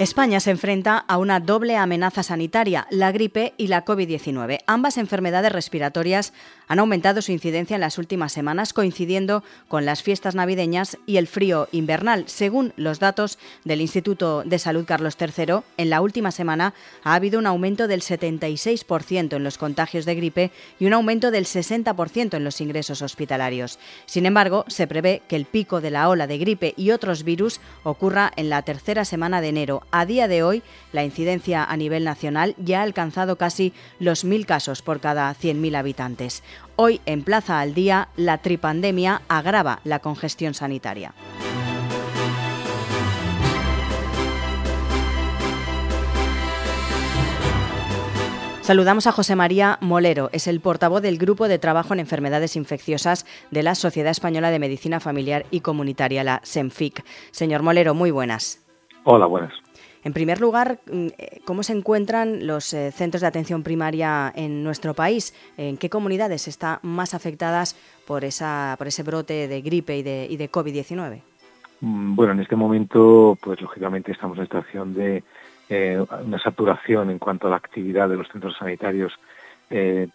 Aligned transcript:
España 0.00 0.40
se 0.40 0.50
enfrenta 0.50 0.96
a 0.96 1.18
una 1.18 1.40
doble 1.40 1.76
amenaza 1.76 2.22
sanitaria, 2.22 2.86
la 2.88 3.12
gripe 3.12 3.52
y 3.58 3.66
la 3.66 3.84
COVID-19. 3.84 4.60
Ambas 4.66 4.96
enfermedades 4.96 5.52
respiratorias 5.52 6.32
han 6.68 6.78
aumentado 6.78 7.20
su 7.20 7.32
incidencia 7.32 7.74
en 7.74 7.82
las 7.82 7.98
últimas 7.98 8.32
semanas, 8.32 8.72
coincidiendo 8.72 9.44
con 9.68 9.84
las 9.84 10.02
fiestas 10.02 10.34
navideñas 10.34 10.96
y 11.04 11.18
el 11.18 11.26
frío 11.26 11.68
invernal. 11.72 12.24
Según 12.28 12.72
los 12.76 12.98
datos 12.98 13.38
del 13.64 13.82
Instituto 13.82 14.42
de 14.42 14.58
Salud 14.58 14.86
Carlos 14.86 15.18
III, 15.20 15.56
en 15.76 15.90
la 15.90 16.00
última 16.00 16.30
semana 16.30 16.72
ha 17.04 17.14
habido 17.14 17.38
un 17.38 17.46
aumento 17.46 17.86
del 17.86 18.00
76% 18.00 19.36
en 19.36 19.44
los 19.44 19.58
contagios 19.58 20.06
de 20.06 20.14
gripe 20.14 20.50
y 20.78 20.86
un 20.86 20.94
aumento 20.94 21.30
del 21.30 21.44
60% 21.44 22.38
en 22.38 22.44
los 22.44 22.62
ingresos 22.62 23.02
hospitalarios. 23.02 23.78
Sin 24.06 24.24
embargo, 24.24 24.64
se 24.66 24.86
prevé 24.86 25.20
que 25.28 25.36
el 25.36 25.44
pico 25.44 25.82
de 25.82 25.90
la 25.90 26.08
ola 26.08 26.26
de 26.26 26.38
gripe 26.38 26.72
y 26.78 26.92
otros 26.92 27.22
virus 27.22 27.60
ocurra 27.82 28.32
en 28.36 28.48
la 28.48 28.62
tercera 28.62 29.04
semana 29.04 29.42
de 29.42 29.48
enero 29.48 29.82
a 29.92 30.06
día 30.06 30.28
de 30.28 30.42
hoy, 30.42 30.62
la 30.92 31.04
incidencia 31.04 31.64
a 31.64 31.76
nivel 31.76 32.04
nacional 32.04 32.54
ya 32.58 32.80
ha 32.80 32.82
alcanzado 32.82 33.36
casi 33.36 33.72
los 33.98 34.24
mil 34.24 34.46
casos 34.46 34.82
por 34.82 35.00
cada 35.00 35.34
100.000 35.34 35.76
habitantes. 35.76 36.42
Hoy, 36.76 37.00
en 37.06 37.22
Plaza 37.22 37.60
al 37.60 37.74
Día, 37.74 38.08
la 38.16 38.38
tripandemia 38.38 39.22
agrava 39.28 39.80
la 39.84 39.98
congestión 39.98 40.54
sanitaria. 40.54 41.14
Saludamos 48.70 49.08
a 49.08 49.12
José 49.12 49.34
María 49.34 49.78
Molero, 49.80 50.30
es 50.32 50.46
el 50.46 50.60
portavoz 50.60 51.02
del 51.02 51.18
Grupo 51.18 51.48
de 51.48 51.58
Trabajo 51.58 51.92
en 51.92 51.98
Enfermedades 51.98 52.54
Infecciosas 52.54 53.26
de 53.50 53.64
la 53.64 53.74
Sociedad 53.74 54.12
Española 54.12 54.52
de 54.52 54.60
Medicina 54.60 55.00
Familiar 55.00 55.44
y 55.50 55.60
Comunitaria, 55.60 56.22
la 56.22 56.40
SEMFIC. 56.44 57.04
Señor 57.32 57.64
Molero, 57.64 57.94
muy 57.94 58.12
buenas. 58.12 58.64
Hola, 59.02 59.26
buenas. 59.26 59.52
En 60.02 60.12
primer 60.12 60.40
lugar, 60.40 60.78
mm, 60.90 61.06
eh, 61.18 61.40
¿cómo 61.44 61.62
se 61.62 61.74
encuentran 61.74 62.46
los 62.46 62.72
eh, 62.72 62.90
centros 62.90 63.20
de 63.20 63.26
atención 63.26 63.62
primaria 63.62 64.32
en 64.34 64.64
nuestro 64.64 64.94
país? 64.94 65.34
¿En 65.56 65.76
qué 65.76 65.90
comunidades 65.90 66.48
están 66.48 66.78
más 66.82 67.12
afectadas 67.14 67.76
por, 68.06 68.24
esa, 68.24 68.74
por 68.78 68.86
ese 68.86 69.02
brote 69.02 69.46
de 69.46 69.60
gripe 69.60 69.98
y 69.98 70.02
de, 70.02 70.26
y 70.28 70.36
de 70.36 70.50
COVID-19? 70.50 71.20
Mm, 71.80 72.14
bueno, 72.14 72.32
en 72.32 72.40
este 72.40 72.56
momento, 72.56 73.36
pues 73.42 73.60
lógicamente 73.60 74.12
estamos 74.12 74.38
en 74.38 74.44
situación 74.44 74.94
de 74.94 75.22
eh, 75.68 76.02
una 76.24 76.38
saturación 76.38 77.10
en 77.10 77.18
cuanto 77.18 77.46
a 77.46 77.50
la 77.50 77.56
actividad 77.56 78.08
de 78.08 78.16
los 78.16 78.28
centros 78.28 78.56
sanitarios 78.58 79.12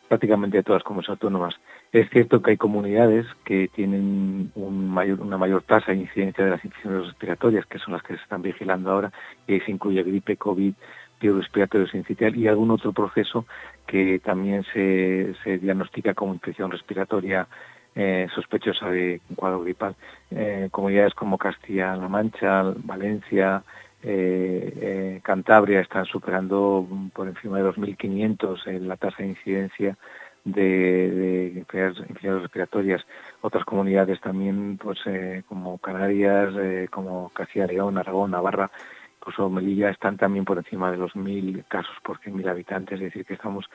prácticamente 0.10 0.62
todas 0.64 0.82
las 0.82 0.84
comunidades 0.84 1.12
autónomas. 1.12 1.56
Es 1.96 2.10
cierto 2.10 2.42
que 2.42 2.52
hay 2.52 2.58
comunidades 2.58 3.26
que 3.46 3.70
tienen 3.70 4.52
una 4.54 5.38
mayor 5.38 5.64
tasa 5.64 5.94
de 5.94 6.00
incidencia 6.00 6.44
de 6.44 6.50
las 6.50 6.66
infecciones 6.66 7.06
respiratorias, 7.06 7.66
que 7.68 7.80
son 7.80 7.94
las 7.94 8.04
que 8.04 8.18
se 8.18 8.22
están 8.22 8.42
vigilando 8.42 8.92
ahora, 8.92 9.14
y 9.48 9.54
ahí 9.54 9.62
se 9.62 9.72
incluye 9.72 10.04
gripe, 10.04 10.36
COVID, 10.36 10.74
virus 11.22 11.44
respiratorio 11.44 11.88
sincitial 11.88 12.36
y 12.36 12.50
algún 12.50 12.72
otro 12.72 12.92
proceso 12.92 13.46
que 13.88 14.20
también 14.20 14.66
se, 14.74 15.36
se 15.42 15.58
diagnostica 15.58 16.14
como 16.14 16.34
infección 16.34 16.70
respiratoria 16.70 17.48
eh, 17.96 18.28
sospechosa 18.36 18.90
de 18.90 19.22
cuadro 19.34 19.62
gripal. 19.62 19.96
Eh, 20.32 20.68
comunidades 20.72 21.14
como 21.14 21.38
Castilla-La 21.38 22.10
Mancha, 22.10 22.74
Valencia, 22.76 23.64
eh, 24.04 25.22
Cantabria 25.24 25.80
están 25.80 26.04
superando 26.04 26.86
por 27.14 27.30
encima 27.30 27.60
de 27.60 27.70
2.500 27.70 28.68
en 28.68 28.90
la 28.90 28.98
tasa 28.98 29.24
de 29.24 29.30
incidencia 29.30 29.98
de, 30.46 31.52
de 31.52 31.60
enfermedades 31.60 32.44
respiratorias. 32.44 33.06
Otras 33.42 33.66
comunidades 33.66 34.22
también, 34.22 34.78
pues 34.78 35.00
eh, 35.06 35.44
como 35.48 35.78
Canarias, 35.80 36.54
eh, 36.58 36.88
como 36.90 37.30
Castilla 37.30 37.66
León, 37.66 37.98
Aragón, 37.98 38.32
Navarra, 38.32 38.72
incluso 39.20 39.50
Melilla, 39.50 39.90
están 39.90 40.18
también 40.18 40.46
por 40.46 40.58
encima 40.58 40.92
de 40.92 40.98
los 40.98 41.16
mil 41.16 41.66
casos 41.68 41.96
por 42.04 42.20
mil 42.28 42.48
habitantes, 42.48 42.96
es 42.96 43.06
decir, 43.06 43.26
que 43.26 43.34
estamos 43.34 43.66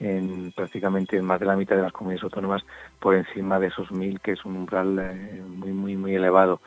en 0.00 0.52
prácticamente 0.52 1.16
en 1.16 1.24
más 1.24 1.40
de 1.40 1.46
la 1.46 1.56
mitad 1.56 1.74
de 1.74 1.82
las 1.82 1.92
comunidades 1.92 2.24
autónomas 2.24 2.62
por 3.00 3.14
encima 3.14 3.58
de 3.58 3.68
esos 3.68 3.90
mil, 3.90 4.20
que 4.20 4.32
es 4.32 4.44
un 4.44 4.56
umbral 4.56 4.98
eh, 5.00 5.42
muy, 5.42 5.72
muy, 5.72 5.96
muy 5.96 6.14
elevado. 6.14 6.60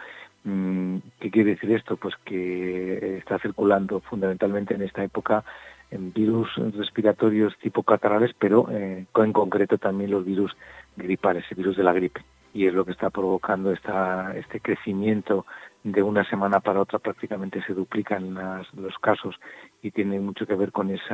Mm, 0.43 0.97
¿Qué 1.19 1.29
quiere 1.29 1.51
decir 1.51 1.71
esto? 1.71 1.97
Pues 1.97 2.15
que 2.25 3.17
está 3.19 3.37
circulando 3.37 3.99
fundamentalmente 3.99 4.73
en 4.73 4.81
esta 4.81 5.03
época 5.03 5.43
en 5.91 6.13
virus 6.13 6.49
respiratorios 6.75 7.57
tipo 7.57 7.83
catarales, 7.83 8.31
pero 8.37 8.67
eh, 8.71 9.05
en 9.13 9.33
concreto 9.33 9.77
también 9.77 10.11
los 10.11 10.25
virus 10.25 10.55
gripales, 10.95 11.45
el 11.51 11.57
virus 11.57 11.77
de 11.77 11.83
la 11.83 11.93
gripe. 11.93 12.21
Y 12.53 12.65
es 12.65 12.73
lo 12.73 12.83
que 12.83 12.91
está 12.91 13.09
provocando 13.09 13.71
esta, 13.71 14.35
este 14.35 14.59
crecimiento 14.59 15.45
de 15.83 16.03
una 16.03 16.23
semana 16.29 16.59
para 16.59 16.81
otra, 16.81 16.99
prácticamente 16.99 17.63
se 17.63 17.73
duplican 17.73 18.35
los 18.75 18.97
casos 18.99 19.39
y 19.81 19.91
tiene 19.91 20.19
mucho 20.19 20.45
que 20.45 20.55
ver 20.55 20.71
con 20.71 20.89
ese 20.89 21.13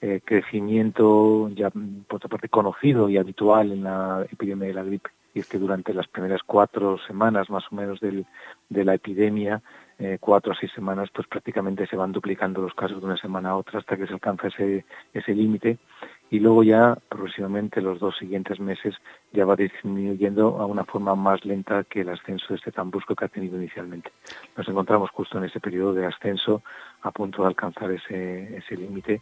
eh, 0.00 0.20
crecimiento 0.24 1.48
ya 1.50 1.70
por 1.70 2.16
otra 2.16 2.28
parte 2.28 2.48
conocido 2.48 3.08
y 3.08 3.18
habitual 3.18 3.72
en 3.72 3.84
la 3.84 4.26
epidemia 4.30 4.68
de 4.68 4.74
la 4.74 4.82
gripe. 4.82 5.10
Y 5.32 5.40
es 5.40 5.48
que 5.48 5.58
durante 5.58 5.94
las 5.94 6.08
primeras 6.08 6.42
cuatro 6.44 6.98
semanas 7.06 7.50
más 7.50 7.64
o 7.70 7.76
menos 7.76 8.00
del, 8.00 8.26
de 8.68 8.84
la 8.84 8.94
epidemia 8.94 9.62
eh, 10.00 10.16
cuatro 10.18 10.52
o 10.52 10.54
seis 10.54 10.72
semanas, 10.72 11.10
pues 11.12 11.28
prácticamente 11.28 11.86
se 11.86 11.94
van 11.94 12.10
duplicando 12.10 12.62
los 12.62 12.72
casos 12.72 13.00
de 13.00 13.06
una 13.06 13.18
semana 13.18 13.50
a 13.50 13.56
otra 13.56 13.80
hasta 13.80 13.98
que 13.98 14.06
se 14.06 14.14
alcanza 14.14 14.48
ese, 14.48 14.86
ese 15.12 15.34
límite 15.34 15.78
y 16.30 16.38
luego 16.38 16.62
ya 16.62 16.96
progresivamente 17.08 17.82
los 17.82 18.00
dos 18.00 18.16
siguientes 18.16 18.58
meses 18.60 18.94
ya 19.32 19.44
va 19.44 19.56
disminuyendo 19.56 20.58
a 20.58 20.64
una 20.64 20.84
forma 20.84 21.14
más 21.14 21.44
lenta 21.44 21.84
que 21.84 22.00
el 22.00 22.08
ascenso 22.08 22.46
de 22.48 22.54
este 22.54 22.72
tan 22.72 22.90
brusco 22.90 23.14
que 23.14 23.26
ha 23.26 23.28
tenido 23.28 23.58
inicialmente. 23.58 24.10
Nos 24.56 24.66
encontramos 24.68 25.10
justo 25.10 25.36
en 25.36 25.44
ese 25.44 25.60
periodo 25.60 25.92
de 25.92 26.06
ascenso 26.06 26.62
a 27.02 27.10
punto 27.10 27.42
de 27.42 27.48
alcanzar 27.48 27.90
ese, 27.90 28.56
ese 28.56 28.76
límite 28.76 29.20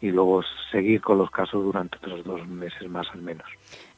y 0.00 0.10
luego 0.10 0.42
seguir 0.70 1.00
con 1.00 1.18
los 1.18 1.30
casos 1.30 1.64
durante 1.64 1.96
otros 1.96 2.24
dos 2.24 2.46
meses 2.46 2.88
más 2.88 3.06
al 3.12 3.22
menos. 3.22 3.46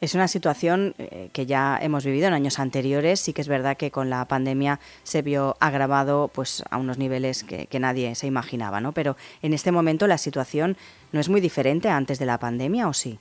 Es 0.01 0.15
una 0.15 0.29
situación 0.29 0.95
eh, 0.99 1.31
que 1.33 1.45
ya 1.45 1.77
hemos 1.81 2.05
vivido 2.05 2.29
en 2.29 2.35
años 2.35 2.61
anteriores. 2.61 3.21
Sí 3.21 3.33
que 3.33 3.41
es 3.41 3.49
verdad 3.49 3.77
que 3.77 3.91
con 3.91 4.09
la 4.09 4.25
pandemia 4.27 4.79
se 5.03 5.23
vio 5.23 5.57
agravado 5.59 6.31
pues, 6.33 6.63
a 6.71 6.79
unos 6.79 6.99
niveles 6.99 7.43
que, 7.45 7.79
nadie 7.79 8.15
se 8.15 8.27
imaginaba, 8.27 8.81
¿no? 8.81 8.93
Pero 8.93 9.17
en 9.43 9.53
este 9.53 9.71
momento 9.73 10.07
la 10.07 10.19
situación 10.19 10.77
no 11.13 11.21
es 11.21 11.29
muy 11.29 11.41
diferente 11.41 11.89
antes 11.89 12.19
de 12.19 12.27
la 12.27 12.39
pandemia, 12.39 12.89
¿o 12.89 12.93
sí? 12.93 13.19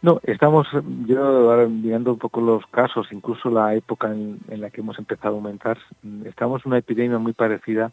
No, 0.00 0.20
estamos, 0.22 0.68
yo 1.06 1.22
ahora 1.50 1.66
mirando 1.66 2.12
un 2.12 2.18
poco 2.18 2.40
los 2.40 2.64
casos, 2.66 3.08
incluso 3.10 3.50
la 3.50 3.74
época 3.74 4.08
en, 4.08 4.38
en 4.48 4.60
la 4.60 4.70
que 4.70 4.80
hemos 4.80 4.98
empezado 4.98 5.34
a 5.34 5.38
aumentar, 5.38 5.76
estamos 6.24 6.64
en 6.64 6.70
una 6.70 6.78
epidemia 6.78 7.18
muy 7.18 7.32
parecida 7.32 7.92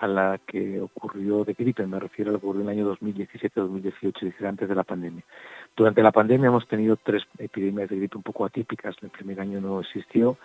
a 0.00 0.06
la 0.06 0.38
que 0.46 0.80
ocurrió 0.80 1.44
de 1.44 1.54
gripe, 1.54 1.86
me 1.86 1.98
refiero 1.98 2.30
a 2.30 2.34
lo 2.34 2.40
que 2.40 2.46
ocurrió 2.46 2.62
en 2.62 2.68
el 2.68 2.78
año 2.78 2.96
2017-2018, 2.96 4.16
es 4.16 4.20
decir, 4.20 4.46
antes 4.46 4.68
de 4.68 4.74
la 4.74 4.84
pandemia. 4.84 5.24
Durante 5.76 6.02
la 6.02 6.12
pandemia 6.12 6.48
hemos 6.48 6.66
tenido 6.68 6.96
tres 6.96 7.24
epidemias 7.38 7.88
de 7.88 7.96
gripe 7.96 8.16
un 8.16 8.22
poco 8.22 8.44
atípicas. 8.44 8.96
El 9.02 9.10
primer 9.10 9.40
año 9.40 9.60
no 9.60 9.80
existió. 9.80 10.36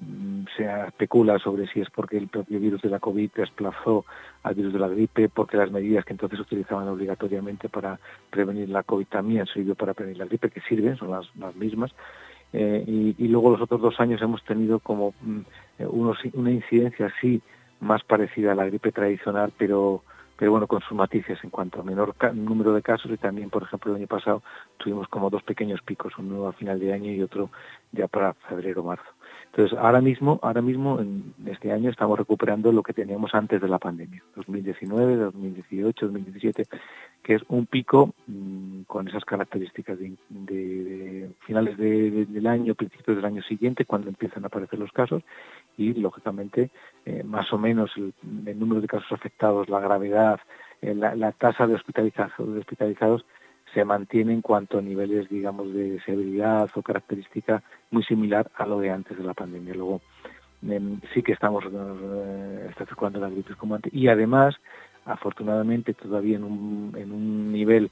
Mm, 0.00 0.44
se 0.56 0.64
especula 0.86 1.38
sobre 1.38 1.66
si 1.68 1.80
es 1.80 1.90
porque 1.90 2.18
el 2.18 2.28
propio 2.28 2.60
virus 2.60 2.82
de 2.82 2.90
la 2.90 3.00
COVID 3.00 3.30
desplazó 3.34 4.04
al 4.42 4.54
virus 4.54 4.72
de 4.72 4.78
la 4.78 4.88
gripe, 4.88 5.28
porque 5.28 5.56
las 5.56 5.70
medidas 5.70 6.04
que 6.04 6.12
entonces 6.12 6.38
utilizaban 6.38 6.88
obligatoriamente 6.88 7.68
para 7.68 7.98
prevenir 8.30 8.68
la 8.68 8.84
COVID 8.84 9.06
también 9.06 9.46
sirvió 9.46 9.74
para 9.74 9.94
prevenir 9.94 10.18
la 10.18 10.26
gripe, 10.26 10.50
que 10.50 10.60
sirven, 10.62 10.96
son 10.96 11.10
las, 11.10 11.56
mismas. 11.56 11.92
Eh, 12.52 13.14
y, 13.16 13.28
luego 13.28 13.50
los 13.50 13.60
otros 13.60 13.80
dos 13.80 14.00
años 14.00 14.22
hemos 14.22 14.44
tenido 14.44 14.80
como 14.80 15.14
mm, 15.20 15.40
unos, 15.88 16.18
una 16.34 16.50
incidencia 16.50 17.06
así 17.06 17.40
más 17.80 18.04
parecida 18.04 18.52
a 18.52 18.54
la 18.54 18.66
gripe 18.66 18.92
tradicional, 18.92 19.52
pero 19.56 20.02
pero 20.40 20.52
bueno, 20.52 20.66
con 20.66 20.80
sus 20.80 20.96
matices 20.96 21.38
en 21.44 21.50
cuanto 21.50 21.82
a 21.82 21.84
menor 21.84 22.14
número 22.32 22.72
de 22.72 22.80
casos 22.80 23.10
y 23.10 23.18
también, 23.18 23.50
por 23.50 23.62
ejemplo, 23.62 23.92
el 23.92 23.98
año 23.98 24.06
pasado 24.06 24.42
tuvimos 24.78 25.06
como 25.08 25.28
dos 25.28 25.42
pequeños 25.42 25.82
picos, 25.82 26.14
uno 26.16 26.48
a 26.48 26.54
final 26.54 26.80
de 26.80 26.94
año 26.94 27.12
y 27.12 27.20
otro 27.20 27.50
ya 27.92 28.08
para 28.08 28.32
febrero 28.48 28.80
o 28.80 28.84
marzo. 28.84 29.04
Entonces, 29.52 29.76
ahora 29.76 30.00
mismo, 30.00 30.38
ahora 30.42 30.62
mismo, 30.62 31.00
en 31.00 31.34
este 31.46 31.72
año 31.72 31.90
estamos 31.90 32.16
recuperando 32.16 32.70
lo 32.70 32.84
que 32.84 32.92
teníamos 32.92 33.34
antes 33.34 33.60
de 33.60 33.66
la 33.66 33.80
pandemia, 33.80 34.22
2019, 34.36 35.16
2018, 35.16 36.06
2017, 36.06 36.66
que 37.20 37.34
es 37.34 37.42
un 37.48 37.66
pico 37.66 38.14
mm, 38.28 38.82
con 38.82 39.08
esas 39.08 39.24
características 39.24 39.98
de, 39.98 41.30
finales 41.40 41.76
del 41.76 42.46
año, 42.46 42.76
principios 42.76 43.16
del 43.16 43.24
año 43.24 43.42
siguiente, 43.42 43.84
cuando 43.86 44.08
empiezan 44.08 44.44
a 44.44 44.46
aparecer 44.46 44.78
los 44.78 44.92
casos, 44.92 45.24
y 45.76 45.94
lógicamente, 45.94 46.70
eh, 47.04 47.24
más 47.24 47.52
o 47.52 47.58
menos 47.58 47.90
el, 47.96 48.14
número 48.56 48.80
de 48.80 48.86
casos 48.86 49.10
afectados, 49.10 49.68
la 49.68 49.80
gravedad, 49.80 50.38
eh, 50.80 50.94
la, 50.94 51.32
tasa 51.32 51.66
de 51.66 51.74
hospitalizados, 51.74 52.32
de 52.38 52.60
hospitalizados 52.60 53.26
se 53.74 53.84
mantiene 53.84 54.32
en 54.32 54.42
cuanto 54.42 54.78
a 54.78 54.82
niveles, 54.82 55.28
digamos, 55.28 55.72
de 55.72 56.00
severidad 56.00 56.68
o 56.74 56.82
característica 56.82 57.62
muy 57.90 58.02
similar 58.02 58.50
a 58.56 58.66
lo 58.66 58.80
de 58.80 58.90
antes 58.90 59.16
de 59.16 59.24
la 59.24 59.34
pandemia. 59.34 59.74
Luego, 59.74 60.00
em, 60.68 61.00
sí 61.14 61.22
que 61.22 61.32
estamos 61.32 61.64
eh, 61.64 62.66
está 62.70 62.86
circulando 62.86 63.20
la 63.20 63.30
gripe 63.30 63.54
como 63.54 63.74
antes. 63.74 63.92
Y 63.94 64.08
además, 64.08 64.56
afortunadamente, 65.04 65.94
todavía 65.94 66.36
en 66.36 66.44
un, 66.44 66.94
en 66.96 67.12
un 67.12 67.52
nivel 67.52 67.90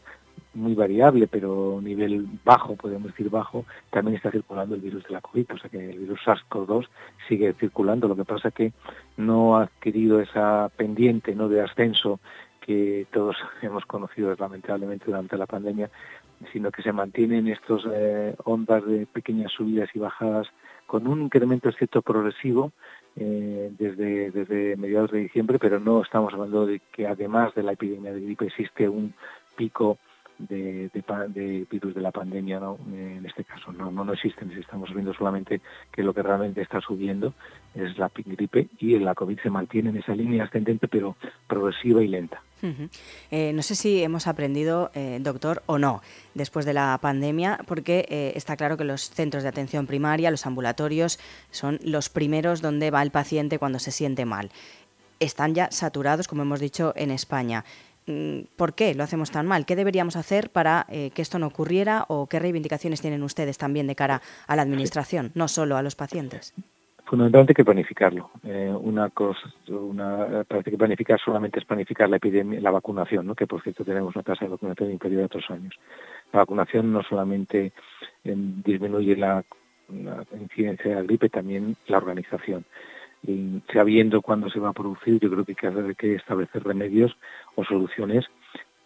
muy 0.54 0.74
variable, 0.74 1.26
pero 1.26 1.80
nivel 1.82 2.26
bajo, 2.44 2.76
podemos 2.76 3.08
decir 3.08 3.30
bajo, 3.30 3.64
también 3.90 4.16
está 4.16 4.30
circulando 4.30 4.74
el 4.74 4.80
virus 4.80 5.04
de 5.04 5.10
la 5.10 5.20
COVID, 5.20 5.52
o 5.52 5.58
sea 5.58 5.70
que 5.70 5.90
el 5.90 5.98
virus 5.98 6.20
SARS-CoV-2 6.24 6.88
sigue 7.28 7.52
circulando. 7.54 8.08
Lo 8.08 8.16
que 8.16 8.24
pasa 8.24 8.50
que 8.50 8.72
no 9.16 9.56
ha 9.56 9.62
adquirido 9.62 10.20
esa 10.20 10.70
pendiente 10.76 11.34
no 11.34 11.48
de 11.48 11.62
ascenso 11.62 12.20
que 12.68 13.06
todos 13.10 13.34
hemos 13.62 13.86
conocido 13.86 14.36
lamentablemente 14.38 15.06
durante 15.06 15.38
la 15.38 15.46
pandemia, 15.46 15.90
sino 16.52 16.70
que 16.70 16.82
se 16.82 16.92
mantienen 16.92 17.48
estas 17.48 17.80
eh, 17.90 18.36
ondas 18.44 18.84
de 18.84 19.06
pequeñas 19.06 19.50
subidas 19.52 19.88
y 19.94 19.98
bajadas 19.98 20.46
con 20.86 21.06
un 21.06 21.22
incremento 21.22 21.72
cierto 21.72 22.02
progresivo 22.02 22.72
eh, 23.16 23.72
desde, 23.78 24.30
desde 24.30 24.76
mediados 24.76 25.10
de 25.10 25.20
diciembre, 25.20 25.58
pero 25.58 25.80
no 25.80 26.02
estamos 26.02 26.32
hablando 26.34 26.66
de 26.66 26.80
que 26.92 27.06
además 27.06 27.54
de 27.54 27.62
la 27.62 27.72
epidemia 27.72 28.12
de 28.12 28.20
gripe 28.20 28.46
existe 28.46 28.86
un 28.86 29.14
pico 29.56 29.98
de, 30.38 31.66
virus 31.70 31.94
de 31.94 32.00
la 32.00 32.10
pandemia, 32.10 32.60
¿no? 32.60 32.78
en 32.92 33.24
este 33.26 33.44
caso 33.44 33.72
no, 33.72 33.90
no, 33.90 34.04
no 34.04 34.12
existen, 34.12 34.50
estamos 34.52 34.92
viendo 34.92 35.12
solamente 35.14 35.60
que 35.92 36.02
lo 36.02 36.14
que 36.14 36.22
realmente 36.22 36.62
está 36.62 36.80
subiendo 36.80 37.34
es 37.74 37.98
la 37.98 38.10
gripe 38.14 38.68
y 38.78 38.98
la 38.98 39.14
COVID 39.14 39.40
se 39.40 39.50
mantiene 39.50 39.90
en 39.90 39.96
esa 39.98 40.14
línea 40.14 40.44
ascendente 40.44 40.88
pero 40.88 41.16
progresiva 41.46 42.02
y 42.02 42.08
lenta. 42.08 42.42
Eh, 43.30 43.52
no 43.54 43.62
sé 43.62 43.74
si 43.74 44.02
hemos 44.02 44.26
aprendido, 44.26 44.90
eh, 44.94 45.18
doctor, 45.20 45.62
o 45.66 45.78
no, 45.78 46.02
después 46.34 46.66
de 46.66 46.72
la 46.72 46.98
pandemia, 47.00 47.60
porque 47.66 48.06
eh, 48.08 48.32
está 48.34 48.56
claro 48.56 48.76
que 48.76 48.84
los 48.84 49.10
centros 49.10 49.42
de 49.42 49.48
atención 49.48 49.86
primaria, 49.86 50.30
los 50.30 50.46
ambulatorios, 50.46 51.18
son 51.50 51.78
los 51.84 52.08
primeros 52.08 52.60
donde 52.60 52.90
va 52.90 53.02
el 53.02 53.10
paciente 53.10 53.58
cuando 53.58 53.78
se 53.78 53.92
siente 53.92 54.24
mal. 54.24 54.50
Están 55.20 55.54
ya 55.54 55.70
saturados, 55.70 56.28
como 56.28 56.42
hemos 56.42 56.60
dicho, 56.60 56.92
en 56.96 57.10
España. 57.10 57.64
Mm, 58.08 58.46
¿Por 58.56 58.74
qué 58.74 58.94
lo 58.94 59.04
hacemos 59.04 59.30
tan 59.30 59.46
mal? 59.46 59.66
¿Qué 59.66 59.76
deberíamos 59.76 60.16
hacer 60.16 60.50
para 60.50 60.86
que 60.88 61.22
esto 61.22 61.38
no 61.38 61.46
ocurriera 61.46 62.04
o 62.08 62.26
qué 62.26 62.38
reivindicaciones 62.38 63.00
tienen 63.00 63.22
ustedes 63.22 63.58
también 63.58 63.86
de 63.86 63.94
cara 63.94 64.20
a 64.46 64.56
la 64.56 64.62
Administración, 64.62 65.30
no 65.34 65.46
solo 65.46 65.76
a 65.76 65.82
los 65.82 65.94
pacientes? 65.94 66.54
Fundamentalmente 67.08 67.52
hay 67.52 67.54
que 67.54 67.64
planificarlo. 67.64 68.30
Eh, 68.44 68.70
una 68.70 69.08
cosa, 69.08 69.40
una, 69.68 70.44
parece 70.46 70.70
que 70.70 70.76
planificar 70.76 71.18
solamente 71.18 71.58
es 71.58 71.64
planificar 71.64 72.06
la 72.10 72.16
epidemia, 72.16 72.60
la 72.60 72.70
vacunación, 72.70 73.26
¿no? 73.26 73.34
que 73.34 73.46
por 73.46 73.62
cierto 73.62 73.82
tenemos 73.82 74.14
una 74.14 74.22
tasa 74.22 74.44
de 74.44 74.50
vacunación 74.50 74.90
inferior 74.90 75.22
a 75.22 75.26
otros 75.26 75.48
años. 75.48 75.74
La 76.34 76.40
vacunación 76.40 76.92
no 76.92 77.02
solamente 77.02 77.72
eh, 78.24 78.34
disminuye 78.62 79.16
la, 79.16 79.42
incidencia 80.38 80.90
de 80.90 80.96
la 80.96 81.02
gripe, 81.02 81.30
también 81.30 81.76
la 81.86 81.96
organización. 81.96 82.66
Y 83.22 83.62
sabiendo 83.72 84.22
cuándo 84.22 84.48
se 84.48 84.60
va 84.60 84.70
a 84.70 84.72
producir, 84.72 85.20
yo 85.20 85.30
creo 85.30 85.44
que 85.44 85.56
hay 85.66 85.94
que 85.94 86.14
establecer 86.14 86.62
remedios 86.62 87.16
o 87.56 87.64
soluciones 87.64 88.26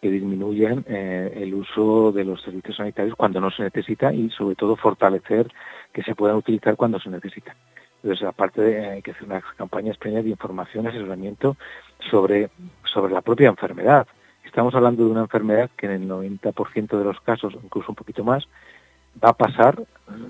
que 0.00 0.10
disminuyan 0.10 0.84
eh, 0.88 1.32
el 1.36 1.54
uso 1.54 2.10
de 2.10 2.24
los 2.24 2.42
servicios 2.42 2.76
sanitarios 2.76 3.14
cuando 3.14 3.40
no 3.40 3.52
se 3.52 3.62
necesita 3.62 4.12
y 4.12 4.30
sobre 4.30 4.56
todo 4.56 4.74
fortalecer 4.74 5.46
que 5.92 6.02
se 6.02 6.16
puedan 6.16 6.36
utilizar 6.36 6.76
cuando 6.76 6.98
se 6.98 7.08
necesita. 7.08 7.54
Entonces, 8.02 8.26
aparte 8.26 8.62
de 8.62 8.86
hay 8.90 9.02
que 9.02 9.12
hacer 9.12 9.24
unas 9.24 9.44
campañas 9.56 9.96
plenas 9.96 10.24
de 10.24 10.30
información, 10.30 10.88
asesoramiento 10.88 11.56
sobre, 12.10 12.50
sobre 12.82 13.12
la 13.12 13.20
propia 13.20 13.48
enfermedad. 13.48 14.08
Estamos 14.44 14.74
hablando 14.74 15.04
de 15.04 15.12
una 15.12 15.20
enfermedad 15.20 15.70
que 15.76 15.86
en 15.86 15.92
el 15.92 16.08
90% 16.08 16.98
de 16.98 17.04
los 17.04 17.20
casos, 17.20 17.54
incluso 17.62 17.90
un 17.90 17.94
poquito 17.94 18.24
más, 18.24 18.48
va 19.22 19.28
a 19.28 19.34
pasar, 19.34 19.84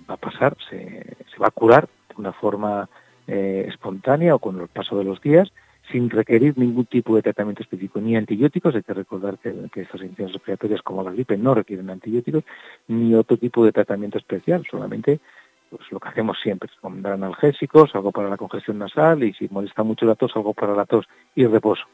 va 0.09 0.15
a 0.15 0.19
pasar, 0.19 0.55
se, 0.69 1.17
se 1.33 1.39
va 1.41 1.47
a 1.47 1.51
curar 1.51 1.89
de 2.11 2.15
una 2.19 2.33
forma 2.35 2.91
eh, 3.27 3.67
espontánea 3.69 4.35
o 4.35 4.39
con 4.39 4.61
el 4.61 4.69
paso 4.69 4.99
de 4.99 5.05
los 5.05 5.21
días, 5.21 5.53
sin 5.91 6.11
requerir 6.11 6.57
ningún 6.57 6.87
tipo 6.87 7.15
de 7.17 7.23
tratamiento 7.23 7.63
específico, 7.63 8.01
ni 8.01 8.17
antibióticos, 8.17 8.75
hay 8.75 8.83
que 8.83 8.95
recordar 8.95 9.39
que, 9.39 9.51
estas 9.75 10.01
infecciones 10.01 10.35
respiratorias 10.35 10.83
como 10.83 11.03
la 11.03 11.13
gripe 11.13 11.37
no 11.37 11.55
requieren 11.55 11.91
antibióticos, 11.91 12.45
ni 12.89 13.15
otro 13.15 13.37
tipo 13.37 13.65
de 13.65 13.73
tratamiento 13.73 14.19
especial, 14.19 14.65
solamente 14.71 15.21
pues 15.71 15.91
lo 15.91 16.01
que 16.01 16.09
hacemos 16.09 16.39
siempre, 16.43 16.71
dar 16.83 17.15
analgésicos, 17.15 17.95
algo 17.95 18.13
para 18.13 18.29
la 18.29 18.37
congestión 18.37 18.79
nasal 18.79 19.25
y 19.25 19.33
si 19.33 19.49
molesta 19.49 19.83
mucho 19.83 20.05
la 20.05 20.15
tos, 20.15 20.37
algo 20.37 20.53
para 20.53 20.75
la 20.75 20.85
tos 20.85 21.07
y 21.35 21.47
reposo. 21.47 21.85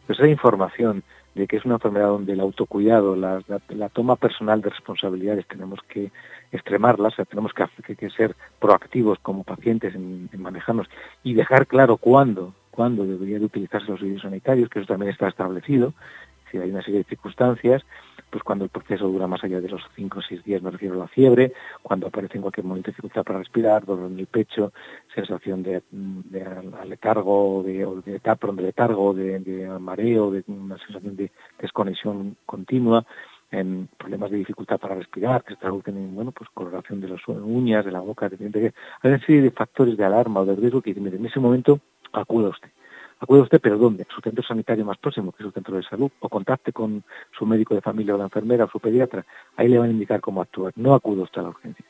Entonces 0.00 0.24
esa 0.24 0.28
información 0.28 1.04
de 1.34 1.46
que 1.46 1.56
es 1.56 1.64
una 1.64 1.74
enfermedad 1.74 2.08
donde 2.08 2.32
el 2.32 2.40
autocuidado, 2.40 3.14
la, 3.16 3.40
toma 3.92 4.16
personal 4.16 4.60
de 4.60 4.70
responsabilidades 4.70 5.46
tenemos 5.46 5.80
que 5.88 6.10
extremarlas, 6.50 7.14
tenemos 7.28 7.52
que, 7.52 7.94
que, 7.94 8.10
ser 8.10 8.34
proactivos 8.58 9.18
como 9.20 9.44
pacientes 9.44 9.94
en, 9.94 10.28
manejarnos 10.38 10.88
y 11.22 11.34
dejar 11.34 11.66
claro 11.66 11.96
cuándo, 11.96 12.54
cuándo 12.70 13.04
debería 13.04 13.38
de 13.38 13.44
utilizarse 13.44 13.90
los 13.90 14.00
servicios 14.00 14.22
sanitarios, 14.22 14.68
que 14.68 14.80
eso 14.80 14.88
también 14.88 15.12
está 15.12 15.28
establecido, 15.28 15.94
si 16.50 16.58
hay 16.58 16.70
una 16.70 16.82
serie 16.82 16.98
de 16.98 17.04
circunstancias, 17.04 17.84
pues 18.30 18.42
cuando 18.42 18.64
el 18.64 18.70
proceso 18.70 19.08
dura 19.08 19.26
más 19.26 19.42
allá 19.42 19.60
de 19.60 19.68
los 19.68 19.82
5 19.96 20.18
o 20.18 20.22
6 20.22 20.44
días, 20.44 20.62
me 20.62 20.70
refiero 20.70 20.94
a 20.94 20.98
la 20.98 21.08
fiebre, 21.08 21.52
cuando 21.82 22.08
aparece 22.08 22.36
en 22.36 22.42
cualquier 22.42 22.66
momento 22.66 22.90
dificultad 22.90 23.24
para 23.24 23.38
respirar, 23.38 23.84
dolor 23.84 24.10
en 24.10 24.18
el 24.18 24.26
pecho, 24.26 24.72
sensación 25.14 25.62
de, 25.62 25.82
de 25.90 26.44
letargo, 26.86 27.62
de, 27.64 27.86
de, 28.04 28.20
de 28.20 28.62
letargo, 28.62 29.14
de, 29.14 29.78
mareo, 29.80 30.30
de 30.30 30.44
una 30.48 30.78
sensación 30.78 31.16
de 31.16 31.30
desconexión 31.58 32.36
continua, 32.44 33.04
en 33.50 33.88
problemas 33.96 34.30
de 34.30 34.36
dificultad 34.36 34.78
para 34.78 34.94
respirar, 34.94 35.42
que 35.42 35.54
se 35.54 35.60
traducen 35.60 35.96
en 35.96 36.14
bueno, 36.14 36.32
pues 36.32 36.50
coloración 36.52 37.00
de 37.00 37.08
las 37.08 37.26
uñas, 37.26 37.84
de 37.84 37.92
la 37.92 38.00
boca, 38.00 38.28
de, 38.28 38.72
hay 39.02 39.10
una 39.10 39.20
serie 39.20 39.40
de 39.40 39.50
factores 39.50 39.96
de 39.96 40.04
alarma 40.04 40.40
o 40.40 40.44
de 40.46 40.54
riesgo 40.54 40.82
que 40.82 40.90
en 40.90 41.26
ese 41.26 41.40
momento 41.40 41.80
acuda 42.12 42.50
usted. 42.50 42.68
Acude 43.20 43.40
usted, 43.40 43.60
pero 43.60 43.78
¿dónde? 43.78 44.06
Su 44.14 44.20
centro 44.20 44.44
sanitario 44.44 44.84
más 44.84 44.98
próximo, 44.98 45.32
que 45.32 45.42
es 45.42 45.46
su 45.46 45.52
centro 45.52 45.76
de 45.76 45.82
salud, 45.82 46.10
o 46.20 46.28
contacte 46.28 46.72
con 46.72 47.02
su 47.36 47.46
médico 47.46 47.74
de 47.74 47.80
familia 47.80 48.14
o 48.14 48.18
la 48.18 48.24
enfermera 48.24 48.64
o 48.64 48.70
su 48.70 48.78
pediatra. 48.78 49.24
Ahí 49.56 49.68
le 49.68 49.78
van 49.78 49.88
a 49.88 49.92
indicar 49.92 50.20
cómo 50.20 50.40
actuar. 50.40 50.72
No 50.76 50.94
acude 50.94 51.22
usted 51.22 51.40
a 51.40 51.44
la 51.44 51.50
urgencia. 51.50 51.84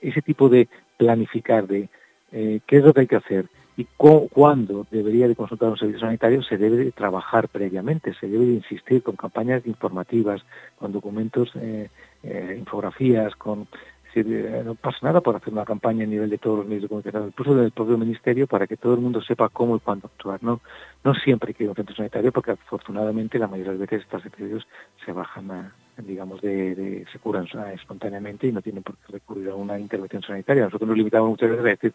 ese 0.00 0.22
tipo 0.22 0.48
de 0.48 0.68
planificar 0.96 1.66
de 1.66 1.88
eh, 2.30 2.60
qué 2.66 2.78
es 2.78 2.84
lo 2.84 2.94
que 2.94 3.00
hay 3.00 3.06
que 3.06 3.16
hacer 3.16 3.46
y 3.76 3.86
cuándo 3.96 4.86
debería 4.90 5.28
de 5.28 5.34
consultar 5.34 5.70
un 5.70 5.78
servicio 5.78 6.00
sanitario 6.00 6.42
se 6.42 6.58
debe 6.58 6.76
de 6.76 6.92
trabajar 6.92 7.48
previamente, 7.48 8.14
se 8.14 8.28
debe 8.28 8.44
de 8.44 8.52
insistir 8.54 9.02
con 9.02 9.16
campañas 9.16 9.66
informativas, 9.66 10.42
con 10.78 10.92
documentos, 10.92 11.52
eh, 11.56 11.88
eh, 12.22 12.56
infografías, 12.58 13.34
con 13.36 13.66
eh, 14.20 14.62
no 14.64 14.74
pasa 14.74 14.98
nada 15.02 15.20
por 15.20 15.36
hacer 15.36 15.52
una 15.52 15.64
campaña 15.64 16.04
a 16.04 16.06
nivel 16.06 16.30
de 16.30 16.38
todos 16.38 16.58
los 16.58 16.66
medios 16.66 16.82
de 16.82 16.88
comunicación, 16.88 17.26
incluso 17.28 17.54
del 17.54 17.70
propio 17.70 17.98
ministerio, 17.98 18.46
para 18.46 18.66
que 18.66 18.76
todo 18.76 18.94
el 18.94 19.00
mundo 19.00 19.22
sepa 19.22 19.48
cómo 19.48 19.76
y 19.76 19.80
cuándo 19.80 20.06
actuar. 20.06 20.42
No, 20.42 20.60
no 21.04 21.14
siempre 21.14 21.50
hay 21.50 21.54
que 21.54 21.64
ir 21.64 21.70
un 21.70 21.76
centro 21.76 21.94
sanitario, 21.94 22.32
porque 22.32 22.52
afortunadamente 22.52 23.38
la 23.38 23.48
mayoría 23.48 23.72
de 23.72 23.78
las 23.78 23.88
veces 23.88 24.04
estos 24.04 24.26
episodios 24.26 24.66
se 25.04 25.12
bajan 25.12 25.72
digamos, 25.98 26.40
de, 26.40 27.04
se 27.12 27.18
curan 27.18 27.46
espontáneamente 27.74 28.46
y 28.46 28.52
no 28.52 28.62
tienen 28.62 28.82
por 28.82 28.96
qué 28.96 29.12
recurrir 29.12 29.50
a 29.50 29.54
una 29.54 29.78
intervención 29.78 30.22
sanitaria. 30.22 30.64
Nosotros 30.64 30.88
nos 30.88 30.96
limitamos 30.96 31.30
muchas 31.30 31.50
veces 31.50 31.64
a 31.64 31.68
decir, 31.68 31.94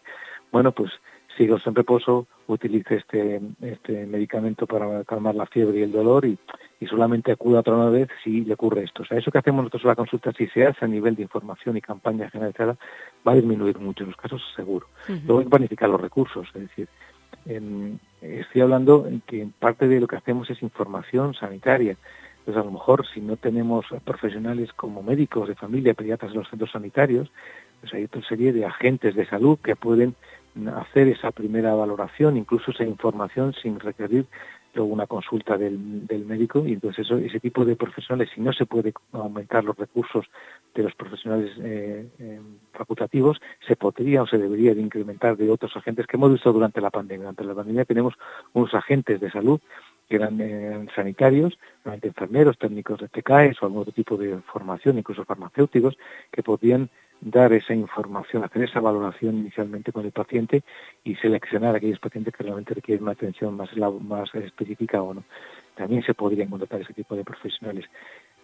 bueno, 0.52 0.72
pues 0.72 0.92
siga 1.38 1.56
en 1.64 1.74
reposo, 1.74 2.26
utilice 2.48 2.96
este, 2.96 3.40
este 3.62 4.06
medicamento 4.06 4.66
para 4.66 5.04
calmar 5.04 5.34
la 5.34 5.46
fiebre 5.46 5.78
y 5.78 5.82
el 5.82 5.92
dolor 5.92 6.26
y, 6.26 6.36
y 6.80 6.86
solamente 6.86 7.32
acuda 7.32 7.60
otra 7.60 7.74
una 7.74 7.88
vez 7.88 8.08
si 8.22 8.44
le 8.44 8.54
ocurre 8.54 8.84
esto. 8.84 9.02
O 9.02 9.06
sea, 9.06 9.16
eso 9.16 9.30
que 9.30 9.38
hacemos 9.38 9.62
nosotros 9.62 9.84
en 9.84 9.88
la 9.88 9.96
consulta, 9.96 10.32
si 10.32 10.48
se 10.48 10.66
hace 10.66 10.84
a 10.84 10.88
nivel 10.88 11.14
de 11.14 11.22
información 11.22 11.76
y 11.76 11.80
campaña 11.80 12.28
generalizada, 12.28 12.76
va 13.26 13.32
a 13.32 13.36
disminuir 13.36 13.78
mucho 13.78 14.02
en 14.02 14.10
los 14.10 14.18
casos, 14.18 14.42
seguro. 14.54 14.88
Luego 15.06 15.38
hay 15.38 15.44
que 15.44 15.50
planificar 15.50 15.88
los 15.88 16.00
recursos, 16.00 16.48
es 16.54 16.60
decir, 16.62 16.88
estoy 18.20 18.60
hablando 18.60 19.06
en 19.06 19.20
que 19.20 19.48
parte 19.58 19.88
de 19.88 20.00
lo 20.00 20.06
que 20.06 20.16
hacemos 20.16 20.50
es 20.50 20.62
información 20.62 21.34
sanitaria. 21.34 21.96
Entonces, 22.40 22.62
a 22.62 22.64
lo 22.64 22.72
mejor, 22.72 23.06
si 23.06 23.20
no 23.20 23.36
tenemos 23.36 23.86
profesionales 24.04 24.72
como 24.72 25.02
médicos 25.02 25.48
de 25.48 25.54
familia, 25.54 25.94
pediatras 25.94 26.32
en 26.32 26.38
los 26.38 26.48
centros 26.48 26.70
sanitarios, 26.72 27.30
pues 27.80 27.92
hay 27.94 28.04
otra 28.04 28.22
serie 28.22 28.52
de 28.52 28.64
agentes 28.64 29.14
de 29.14 29.26
salud 29.26 29.58
que 29.62 29.76
pueden 29.76 30.14
hacer 30.68 31.08
esa 31.08 31.30
primera 31.30 31.74
valoración, 31.74 32.36
incluso 32.36 32.70
esa 32.70 32.84
información 32.84 33.54
sin 33.54 33.78
requerir 33.78 34.26
luego 34.74 34.92
una 34.92 35.06
consulta 35.06 35.56
del, 35.56 36.24
médico 36.26 36.64
y 36.66 36.72
entonces 36.74 37.06
eso, 37.06 37.16
ese 37.16 37.40
tipo 37.40 37.64
de 37.64 37.76
profesionales, 37.76 38.30
si 38.34 38.40
no 38.40 38.52
se 38.52 38.66
puede 38.66 38.92
aumentar 39.12 39.64
los 39.64 39.76
recursos 39.76 40.26
de 40.74 40.82
los 40.82 40.94
profesionales 40.94 41.50
eh, 41.62 42.06
eh, 42.18 42.40
facultativos, 42.72 43.40
se 43.66 43.76
podría 43.76 44.22
o 44.22 44.26
se 44.26 44.38
debería 44.38 44.74
de 44.74 44.82
incrementar 44.82 45.36
de 45.36 45.50
otros 45.50 45.76
agentes 45.76 46.06
que 46.06 46.16
hemos 46.16 46.32
visto 46.32 46.52
durante 46.52 46.80
la 46.80 46.90
pandemia. 46.90 47.24
Durante 47.24 47.44
la 47.44 47.54
pandemia 47.54 47.84
tenemos 47.84 48.14
unos 48.52 48.72
agentes 48.74 49.20
de 49.20 49.30
salud 49.30 49.60
que 50.08 50.16
eran 50.16 50.40
eh, 50.40 50.86
sanitarios, 50.94 51.58
enfermeros, 51.84 52.58
técnicos 52.58 53.00
de 53.00 53.08
TKS 53.08 53.62
o 53.62 53.66
algún 53.66 53.82
otro 53.82 53.92
tipo 53.92 54.16
de 54.16 54.38
formación, 54.52 54.98
incluso 54.98 55.24
farmacéuticos, 55.24 55.98
que 56.30 56.42
podían 56.42 56.90
dar 57.20 57.52
esa 57.52 57.74
información, 57.74 58.44
hacer 58.44 58.62
esa 58.62 58.80
valoración 58.80 59.38
inicialmente 59.38 59.92
con 59.92 60.04
el 60.04 60.12
paciente 60.12 60.62
y 61.04 61.16
seleccionar 61.16 61.74
a 61.74 61.78
aquellos 61.78 61.98
pacientes 61.98 62.32
que 62.34 62.44
realmente 62.44 62.74
requieren 62.74 63.02
una 63.02 63.12
atención 63.12 63.56
más, 63.56 63.70
más 63.76 64.34
específica 64.34 65.02
o 65.02 65.14
no. 65.14 65.24
También 65.74 66.02
se 66.02 66.14
podrían 66.14 66.48
contratar 66.48 66.80
ese 66.80 66.94
tipo 66.94 67.16
de 67.16 67.24
profesionales. 67.24 67.86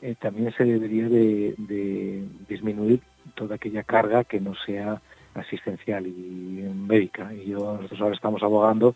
Eh, 0.03 0.17
también 0.21 0.53
se 0.57 0.65
debería 0.65 1.09
de, 1.09 2.25
disminuir 2.49 3.01
toda 3.35 3.57
aquella 3.57 3.83
carga 3.85 4.25
que 4.25 4.41
no 4.41 4.55
sea 4.55 5.01
asistencial 5.35 6.07
y 6.07 6.69
médica. 6.75 7.33
Y 7.33 7.51
yo, 7.51 7.59
nosotros 7.75 8.01
ahora 8.01 8.15
estamos 8.15 8.43
abogando 8.43 8.95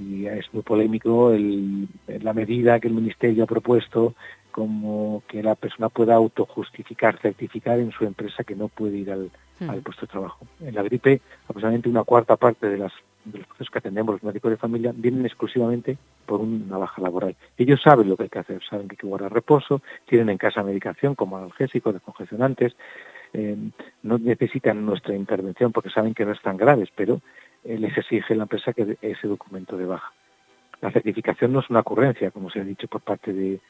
y 0.00 0.26
es 0.26 0.52
muy 0.52 0.62
polémico 0.62 1.32
el, 1.32 1.88
la 2.06 2.32
medida 2.32 2.80
que 2.80 2.88
el 2.88 2.94
Ministerio 2.94 3.44
ha 3.44 3.46
propuesto 3.46 4.14
como 4.50 5.22
que 5.28 5.42
la 5.42 5.54
persona 5.54 5.88
pueda 5.88 6.14
autojustificar, 6.14 7.18
certificar 7.20 7.78
en 7.78 7.92
su 7.92 8.04
empresa 8.04 8.44
que 8.44 8.56
no 8.56 8.68
puede 8.68 8.96
ir 8.96 9.12
al, 9.12 9.30
hmm. 9.60 9.70
al 9.70 9.82
puesto 9.82 10.02
de 10.02 10.10
trabajo. 10.10 10.46
En 10.60 10.74
la 10.74 10.82
gripe, 10.82 11.20
aproximadamente 11.44 11.88
una 11.88 12.04
cuarta 12.04 12.36
parte 12.36 12.68
de, 12.68 12.78
las, 12.78 12.92
de 13.24 13.38
los 13.38 13.46
procesos 13.46 13.70
que 13.70 13.78
atendemos 13.78 14.14
los 14.14 14.22
médicos 14.24 14.50
de 14.50 14.56
familia 14.56 14.92
vienen 14.94 15.26
exclusivamente 15.26 15.96
por 16.26 16.40
una 16.40 16.76
baja 16.76 17.00
laboral. 17.00 17.36
Ellos 17.56 17.80
saben 17.82 18.08
lo 18.08 18.16
que 18.16 18.24
hay 18.24 18.28
que 18.28 18.38
hacer, 18.40 18.60
saben 18.68 18.88
que 18.88 18.94
hay 18.94 18.98
que 18.98 19.06
guardar 19.06 19.32
reposo, 19.32 19.80
tienen 20.06 20.30
en 20.30 20.38
casa 20.38 20.62
medicación 20.62 21.14
como 21.14 21.36
analgésicos, 21.36 21.94
descongestionantes, 21.94 22.74
eh, 23.32 23.56
no 24.02 24.18
necesitan 24.18 24.84
nuestra 24.84 25.14
intervención 25.14 25.70
porque 25.70 25.90
saben 25.90 26.14
que 26.14 26.24
no 26.24 26.32
están 26.32 26.56
graves, 26.56 26.88
pero 26.96 27.20
les 27.64 27.96
exige 27.96 28.34
la 28.34 28.44
empresa 28.44 28.72
que 28.72 28.96
ese 29.02 29.28
documento 29.28 29.76
de 29.76 29.86
baja. 29.86 30.12
La 30.80 30.92
certificación 30.92 31.52
no 31.52 31.60
es 31.60 31.70
una 31.70 31.80
ocurrencia, 31.80 32.30
como 32.30 32.50
se 32.50 32.60
ha 32.60 32.64
dicho 32.64 32.86
por 32.86 33.00
parte 33.00 33.32
de, 33.32 33.60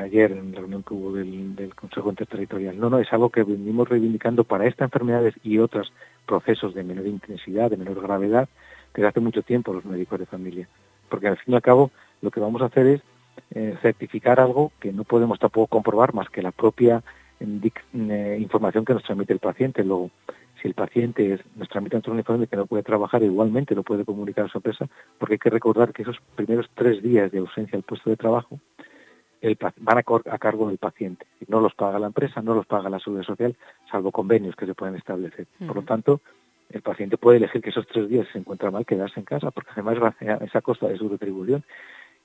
ayer 0.00 0.32
en 0.32 0.52
la 0.52 0.60
reunión 0.60 0.82
que 0.82 0.94
hubo 0.94 1.12
del, 1.12 1.72
Consejo 1.74 2.08
Interterritorial. 2.08 2.78
No, 2.78 2.88
no, 2.88 2.98
es 2.98 3.12
algo 3.12 3.30
que 3.30 3.42
venimos 3.42 3.88
reivindicando 3.88 4.44
para 4.44 4.66
estas 4.66 4.86
enfermedades 4.86 5.34
y 5.42 5.58
otros 5.58 5.92
procesos 6.24 6.74
de 6.74 6.84
menor 6.84 7.06
intensidad, 7.06 7.70
de 7.70 7.76
menor 7.76 8.00
gravedad, 8.00 8.48
desde 8.94 9.08
hace 9.08 9.20
mucho 9.20 9.42
tiempo 9.42 9.74
los 9.74 9.84
médicos 9.84 10.18
de 10.18 10.26
familia. 10.26 10.68
Porque 11.10 11.28
al 11.28 11.36
fin 11.36 11.52
y 11.52 11.56
al 11.56 11.62
cabo 11.62 11.90
lo 12.22 12.30
que 12.30 12.40
vamos 12.40 12.62
a 12.62 12.66
hacer 12.66 12.86
es 12.86 13.02
eh, 13.50 13.76
certificar 13.82 14.40
algo 14.40 14.72
que 14.80 14.92
no 14.92 15.04
podemos 15.04 15.38
tampoco 15.38 15.66
comprobar 15.66 16.14
más 16.14 16.30
que 16.30 16.42
la 16.42 16.50
propia 16.50 17.02
eh, 17.38 18.38
información 18.40 18.86
que 18.86 18.94
nos 18.94 19.02
transmite 19.02 19.34
el 19.34 19.38
paciente. 19.38 19.84
Luego, 19.84 20.10
si 20.66 20.68
el 20.68 20.74
paciente 20.74 21.38
nos 21.54 21.68
transmite 21.68 22.10
un 22.10 22.18
informe 22.18 22.48
que 22.48 22.56
no 22.56 22.66
puede 22.66 22.82
trabajar, 22.82 23.22
igualmente 23.22 23.76
lo 23.76 23.84
puede 23.84 24.04
comunicar 24.04 24.46
a 24.46 24.48
su 24.48 24.58
empresa, 24.58 24.88
porque 25.16 25.34
hay 25.34 25.38
que 25.38 25.50
recordar 25.50 25.92
que 25.92 26.02
esos 26.02 26.18
primeros 26.34 26.68
tres 26.74 27.00
días 27.02 27.30
de 27.30 27.38
ausencia 27.38 27.76
del 27.76 27.84
puesto 27.84 28.10
de 28.10 28.16
trabajo 28.16 28.58
el, 29.40 29.56
van 29.78 29.98
a, 29.98 30.38
cargo 30.38 30.66
del 30.66 30.78
paciente. 30.78 31.24
No 31.46 31.60
los 31.60 31.74
paga 31.74 32.00
la 32.00 32.08
empresa, 32.08 32.42
no 32.42 32.52
los 32.52 32.66
paga 32.66 32.90
la 32.90 32.98
seguridad 32.98 33.26
social, 33.26 33.56
salvo 33.88 34.10
convenios 34.10 34.56
que 34.56 34.66
se 34.66 34.74
pueden 34.74 34.96
establecer. 34.96 35.46
Por 35.64 35.76
lo 35.76 35.82
tanto, 35.82 36.20
el 36.70 36.82
paciente 36.82 37.16
puede 37.16 37.36
elegir 37.36 37.62
que 37.62 37.70
esos 37.70 37.86
tres 37.86 38.08
días 38.08 38.26
se 38.32 38.38
encuentra 38.38 38.72
mal 38.72 38.84
quedarse 38.84 39.20
en 39.20 39.24
casa, 39.24 39.52
porque 39.52 39.70
además 39.72 40.16
esa 40.20 40.62
costa 40.62 40.88
de 40.88 40.96
su 40.96 41.08
retribución 41.08 41.62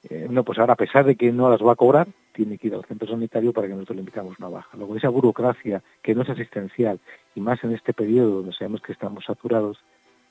eh, 0.10 0.28
no, 0.30 0.44
pues 0.44 0.58
ahora 0.58 0.74
a 0.74 0.78
pesar 0.78 1.06
de 1.06 1.16
que 1.16 1.32
no 1.32 1.48
las 1.50 1.62
va 1.62 1.74
a 1.74 1.76
cobrar, 1.76 2.08
tiene 2.34 2.58
que 2.58 2.68
ir 2.68 2.76
al 2.76 2.86
centro 2.86 3.08
sanitario 3.08 3.54
para 3.54 3.68
que 3.68 3.74
nosotros 3.74 3.96
le 3.96 4.02
invitamos 4.02 4.38
una 4.40 4.50
baja. 4.50 4.78
Luego 4.78 4.96
esa 4.96 5.10
burocracia 5.10 5.82
que 6.02 6.16
no 6.16 6.24
es 6.24 6.30
asistencial 6.30 7.00
y 7.36 7.42
más 7.42 7.64
en 7.64 7.74
este 7.74 7.94
periodo 7.94 8.38
donde 8.38 8.54
sabemos 8.54 8.82
que 8.82 8.92
estamos 8.92 9.26
saturados 9.26 9.78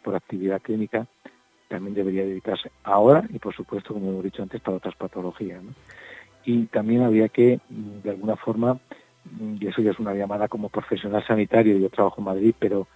por 0.02 0.14
actividad 0.14 0.61
clínica, 0.62 1.07
también 1.69 1.95
debería 1.95 2.25
dedicarse 2.25 2.71
ahora 2.83 3.25
y 3.28 3.38
por 3.38 3.54
supuesto, 3.54 3.95
como 3.95 4.11
hemos 4.11 4.25
dicho 4.25 4.42
antes, 4.42 4.61
para 4.61 4.78
otras 4.78 4.97
patologías. 4.97 5.62
Y 6.45 6.64
también 6.66 7.02
había 7.02 7.28
que, 7.28 7.61
mm, 7.69 8.02
de 8.02 8.11
alguna 8.11 8.37
forma, 8.37 8.75
mm, 9.25 9.57
y 9.61 9.66
eso 9.66 9.83
ya 9.83 9.92
es 9.92 9.99
una 9.99 10.14
llamada 10.14 10.49
como 10.49 10.69
profesional 10.69 11.25
sanitario, 11.26 11.78
yo 11.78 11.90
trabajo 11.90 12.16
en 12.19 12.25
Madrid, 12.25 12.54
pero 12.59 12.88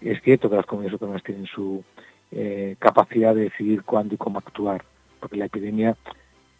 es 0.00 0.22
cierto 0.22 0.48
que 0.48 0.56
las 0.56 0.66
comunidades 0.66 0.94
autónomas 0.94 1.22
tienen 1.22 1.46
su 1.46 1.82
eh, 2.32 2.76
capacidad 2.78 3.34
de 3.34 3.42
decidir 3.42 3.82
cuándo 3.82 4.14
y 4.14 4.18
cómo 4.18 4.38
actuar, 4.38 4.84
porque 5.18 5.36
la 5.36 5.46
epidemia 5.46 5.96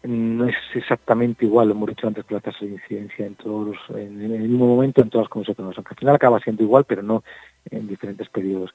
no 0.03 0.47
es 0.47 0.55
exactamente 0.73 1.45
igual, 1.45 1.67
lo 1.67 1.75
hemos 1.75 1.89
dicho 1.89 2.07
antes, 2.07 2.25
que 2.25 2.33
la 2.33 2.39
tasa 2.39 2.65
de 2.65 2.71
incidencia 2.71 3.25
en 3.25 3.35
todos 3.35 3.77
en, 3.89 4.21
el 4.21 4.49
mismo 4.49 4.67
momento 4.67 5.01
en 5.01 5.09
todas 5.09 5.25
las 5.25 5.29
comunidades 5.29 5.49
autónomas, 5.49 5.77
aunque 5.77 5.93
al 5.93 5.99
final 5.99 6.15
acaba 6.15 6.39
siendo 6.39 6.63
igual, 6.63 6.85
pero 6.85 7.03
no 7.03 7.23
en 7.69 7.87
diferentes 7.87 8.27
periodos. 8.29 8.71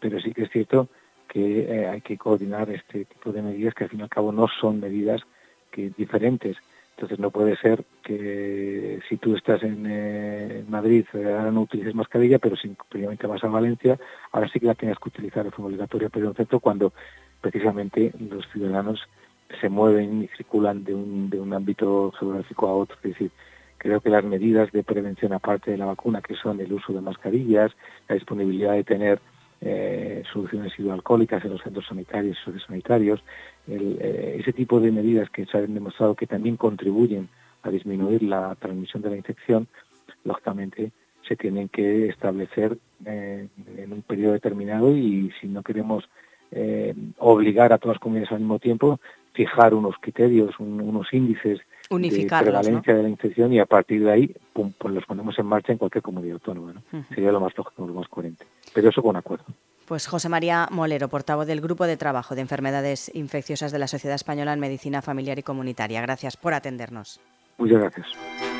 Pero 0.00 0.20
sí 0.20 0.32
que 0.32 0.42
es 0.42 0.50
cierto 0.50 0.88
que 1.28 1.60
eh, 1.60 1.88
hay 1.88 2.00
que 2.00 2.18
coordinar 2.18 2.70
este 2.70 3.04
tipo 3.04 3.32
de 3.32 3.42
medidas 3.42 3.74
que 3.74 3.84
al 3.84 3.90
fin 3.90 4.00
y 4.00 4.02
al 4.02 4.08
cabo 4.08 4.32
no 4.32 4.48
son 4.48 4.80
medidas 4.80 5.22
que 5.70 5.90
diferentes. 5.96 6.56
Entonces 6.96 7.18
no 7.18 7.30
puede 7.30 7.56
ser 7.58 7.84
que 8.02 9.00
si 9.08 9.18
tú 9.18 9.36
estás 9.36 9.62
en, 9.62 9.84
eh, 9.86 10.64
Madrid 10.66 11.04
eh, 11.12 11.34
ahora 11.38 11.50
no 11.50 11.62
utilices 11.62 11.94
mascarilla, 11.94 12.38
pero 12.38 12.56
si 12.56 12.74
previamente 12.88 13.26
vas 13.26 13.44
a 13.44 13.48
Valencia, 13.48 13.98
ahora 14.32 14.48
sí 14.48 14.58
que 14.58 14.66
la 14.66 14.74
tienes 14.74 14.98
que 14.98 15.10
utilizar 15.10 15.44
de 15.44 15.50
forma 15.50 15.66
obligatoria, 15.66 16.08
pero 16.08 16.28
en 16.28 16.34
centro 16.34 16.58
cuando 16.58 16.92
precisamente 17.40 18.12
los 18.18 18.48
ciudadanos 18.50 19.06
se 19.60 19.68
mueven 19.68 20.22
y 20.22 20.28
circulan 20.36 20.84
de 20.84 20.94
un, 20.94 21.30
de 21.30 21.40
un 21.40 21.52
ámbito 21.52 22.12
geográfico 22.18 22.68
a 22.68 22.74
otro. 22.74 22.96
Es 22.96 23.10
decir, 23.10 23.30
creo 23.78 24.00
que 24.00 24.10
las 24.10 24.24
medidas 24.24 24.70
de 24.72 24.82
prevención 24.82 25.32
aparte 25.32 25.70
de 25.70 25.78
la 25.78 25.86
vacuna, 25.86 26.20
que 26.20 26.34
son 26.34 26.60
el 26.60 26.72
uso 26.72 26.92
de 26.92 27.00
mascarillas, 27.00 27.72
la 28.08 28.14
disponibilidad 28.14 28.72
de 28.72 28.84
tener 28.84 29.20
eh, 29.60 30.22
soluciones 30.32 30.78
hidroalcohólicas 30.78 31.44
en 31.44 31.52
los 31.52 31.62
centros 31.62 31.86
sanitarios 31.86 32.36
y 32.36 32.44
sociosanitarios, 32.44 33.22
el, 33.66 33.96
eh, 34.00 34.36
ese 34.40 34.52
tipo 34.52 34.80
de 34.80 34.92
medidas 34.92 35.30
que 35.30 35.46
se 35.46 35.56
han 35.56 35.72
demostrado 35.72 36.14
que 36.14 36.26
también 36.26 36.56
contribuyen 36.56 37.28
a 37.62 37.70
disminuir 37.70 38.22
la 38.22 38.54
transmisión 38.56 39.02
de 39.02 39.10
la 39.10 39.16
infección, 39.16 39.66
lógicamente 40.24 40.92
se 41.26 41.36
tienen 41.36 41.68
que 41.68 42.08
establecer 42.08 42.76
eh, 43.04 43.48
en 43.76 43.92
un 43.92 44.02
periodo 44.02 44.34
determinado 44.34 44.94
y 44.96 45.32
si 45.40 45.48
no 45.48 45.62
queremos 45.62 46.08
obligar 47.18 47.72
a 47.72 47.78
todas 47.78 47.96
las 47.96 48.00
comunidades 48.00 48.30
al 48.30 48.38
mismo 48.38 48.60
tiempo, 48.60 49.00
fijar 49.36 49.74
unos 49.74 49.94
criterios, 50.00 50.58
unos 50.58 51.12
índices 51.12 51.60
de 51.88 52.26
prevalencia 52.26 52.94
de 52.94 53.02
la 53.02 53.08
infección 53.08 53.52
y 53.52 53.60
a 53.60 53.66
partir 53.66 54.02
de 54.02 54.10
ahí 54.10 54.34
pum, 54.52 54.72
pues 54.76 54.92
los 54.92 55.04
ponemos 55.04 55.38
en 55.38 55.46
marcha 55.46 55.72
en 55.72 55.78
cualquier 55.78 56.02
comunidad 56.02 56.34
autónoma. 56.34 56.74
Sería 57.14 57.30
lo 57.30 57.40
más 57.40 57.56
lógico, 57.56 57.86
lo 57.86 57.94
más 57.94 58.08
coherente. 58.08 58.44
Pero 58.74 58.88
eso 58.88 59.02
con 59.02 59.14
acuerdo. 59.14 59.44
Pues 59.86 60.08
José 60.08 60.28
María 60.28 60.66
Molero, 60.72 61.08
portavoz 61.08 61.46
del 61.46 61.60
Grupo 61.60 61.86
de 61.86 61.96
Trabajo 61.96 62.34
de 62.34 62.40
Enfermedades 62.40 63.08
Infecciosas 63.14 63.70
de 63.70 63.78
la 63.78 63.86
Sociedad 63.86 64.16
Española 64.16 64.52
en 64.52 64.58
Medicina 64.58 65.00
Familiar 65.00 65.38
y 65.38 65.44
Comunitaria. 65.44 66.00
Gracias 66.00 66.36
por 66.36 66.54
atendernos. 66.54 67.20
Muchas 67.58 67.78
gracias. 67.78 68.55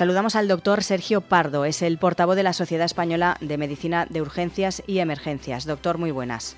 Saludamos 0.00 0.34
al 0.34 0.48
doctor 0.48 0.82
Sergio 0.82 1.20
Pardo, 1.20 1.66
es 1.66 1.82
el 1.82 1.98
portavoz 1.98 2.34
de 2.34 2.42
la 2.42 2.54
Sociedad 2.54 2.86
Española 2.86 3.36
de 3.42 3.58
Medicina 3.58 4.06
de 4.08 4.22
Urgencias 4.22 4.82
y 4.86 5.00
Emergencias. 5.00 5.66
Doctor, 5.66 5.98
muy 5.98 6.10
buenas. 6.10 6.56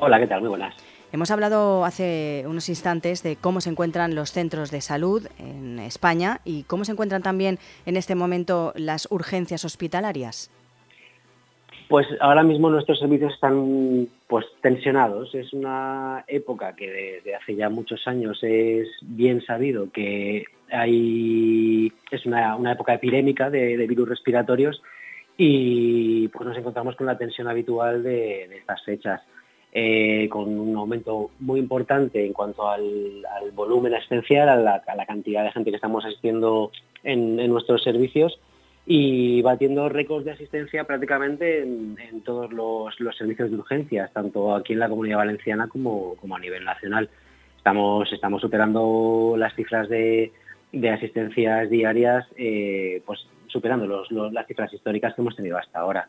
Hola, 0.00 0.18
¿qué 0.18 0.26
tal? 0.26 0.40
Muy 0.40 0.48
buenas. 0.48 0.74
Hemos 1.12 1.30
hablado 1.30 1.84
hace 1.84 2.42
unos 2.44 2.68
instantes 2.68 3.22
de 3.22 3.36
cómo 3.36 3.60
se 3.60 3.70
encuentran 3.70 4.16
los 4.16 4.32
centros 4.32 4.72
de 4.72 4.80
salud 4.80 5.28
en 5.38 5.78
España 5.78 6.40
y 6.44 6.64
cómo 6.64 6.84
se 6.84 6.90
encuentran 6.90 7.22
también 7.22 7.60
en 7.86 7.96
este 7.96 8.16
momento 8.16 8.72
las 8.74 9.06
urgencias 9.12 9.64
hospitalarias. 9.64 10.50
Pues 11.88 12.08
ahora 12.20 12.42
mismo 12.42 12.68
nuestros 12.68 12.98
servicios 12.98 13.32
están 13.32 14.08
pues 14.26 14.44
tensionados. 14.60 15.32
Es 15.36 15.52
una 15.52 16.24
época 16.26 16.74
que 16.74 16.90
desde 16.90 17.36
hace 17.36 17.54
ya 17.54 17.68
muchos 17.68 18.08
años 18.08 18.40
es 18.42 18.88
bien 19.02 19.40
sabido 19.44 19.88
que 19.92 20.46
hay 20.72 21.92
es 22.10 22.26
una, 22.26 22.72
época 22.72 22.94
epidémica 22.94 23.50
de, 23.50 23.76
virus 23.86 24.08
respiratorios 24.08 24.82
y 25.36 26.28
pues 26.28 26.46
nos 26.46 26.56
encontramos 26.56 26.96
con 26.96 27.06
la 27.06 27.18
tensión 27.18 27.48
habitual 27.48 28.02
de, 28.02 28.44
estas 28.56 28.82
fechas. 28.84 29.22
Eh, 29.74 30.28
con 30.28 30.50
un 30.60 30.76
aumento 30.76 31.30
muy 31.40 31.58
importante 31.58 32.26
en 32.26 32.34
cuanto 32.34 32.68
al, 32.68 33.22
volumen 33.54 33.94
asistencial, 33.94 34.48
a 34.50 34.56
la, 34.56 35.06
cantidad 35.06 35.44
de 35.44 35.52
gente 35.52 35.70
que 35.70 35.76
estamos 35.76 36.04
asistiendo 36.04 36.70
en 37.02 37.36
nuestros 37.48 37.82
servicios 37.82 38.38
y 38.84 39.42
batiendo 39.42 39.88
récords 39.88 40.24
de 40.24 40.32
asistencia 40.32 40.84
prácticamente 40.84 41.62
en, 41.62 42.22
todos 42.24 42.52
los, 42.52 42.94
servicios 43.16 43.50
de 43.50 43.56
urgencias, 43.56 44.12
tanto 44.12 44.54
aquí 44.54 44.72
en 44.72 44.80
la 44.80 44.88
Comunidad 44.88 45.18
Valenciana 45.18 45.68
como, 45.68 46.16
a 46.34 46.38
nivel 46.38 46.64
nacional. 46.64 47.08
Estamos, 47.56 48.12
estamos 48.12 48.40
superando 48.40 49.34
las 49.36 49.54
cifras 49.54 49.88
de, 49.88 50.32
asistencias 50.90 51.68
diarias, 51.70 52.26
eh, 52.36 53.02
pues 53.06 53.20
superando 53.46 54.04
las 54.30 54.46
cifras 54.46 54.72
históricas 54.72 55.14
que 55.14 55.20
hemos 55.20 55.36
tenido 55.36 55.58
hasta 55.58 55.78
ahora. 55.78 56.08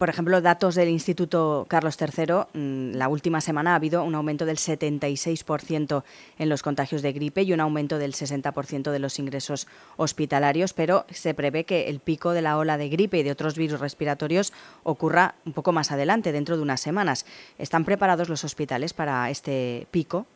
Por 0.00 0.08
ejemplo, 0.08 0.40
datos 0.40 0.76
del 0.76 0.88
Instituto 0.88 1.66
Carlos 1.68 1.98
III, 2.00 2.46
mm, 2.54 2.92
la 2.94 3.08
última 3.08 3.42
semana 3.42 3.72
ha 3.72 3.74
habido 3.74 4.02
un 4.02 4.14
aumento 4.14 4.46
del 4.46 4.56
76% 4.56 6.04
en 6.38 6.48
los 6.48 6.62
contagios 6.62 7.02
de 7.02 7.12
gripe 7.12 7.42
y 7.42 7.52
un 7.52 7.60
aumento 7.60 7.98
del 7.98 8.14
60% 8.14 8.92
de 8.92 8.98
los 8.98 9.18
ingresos 9.18 9.68
hospitalarios, 9.98 10.72
pero 10.72 11.04
se 11.10 11.34
prevé 11.34 11.64
que 11.64 11.90
el 11.90 12.00
pico 12.00 12.32
de 12.32 12.40
la 12.40 12.56
ola 12.56 12.78
de 12.78 12.88
gripe 12.88 13.18
y 13.18 13.22
de 13.22 13.30
otros 13.30 13.58
virus 13.58 13.78
respiratorios 13.78 14.54
ocurra 14.84 15.34
un 15.44 15.52
poco 15.52 15.72
más 15.72 15.92
adelante, 15.92 16.32
dentro 16.32 16.56
de 16.56 16.62
unas 16.62 16.80
semanas. 16.80 17.26
¿Están 17.58 17.84
preparados 17.84 18.30
los 18.30 18.42
hospitales 18.42 18.94
para 18.94 19.28
este 19.28 19.86
pico? 19.90 20.26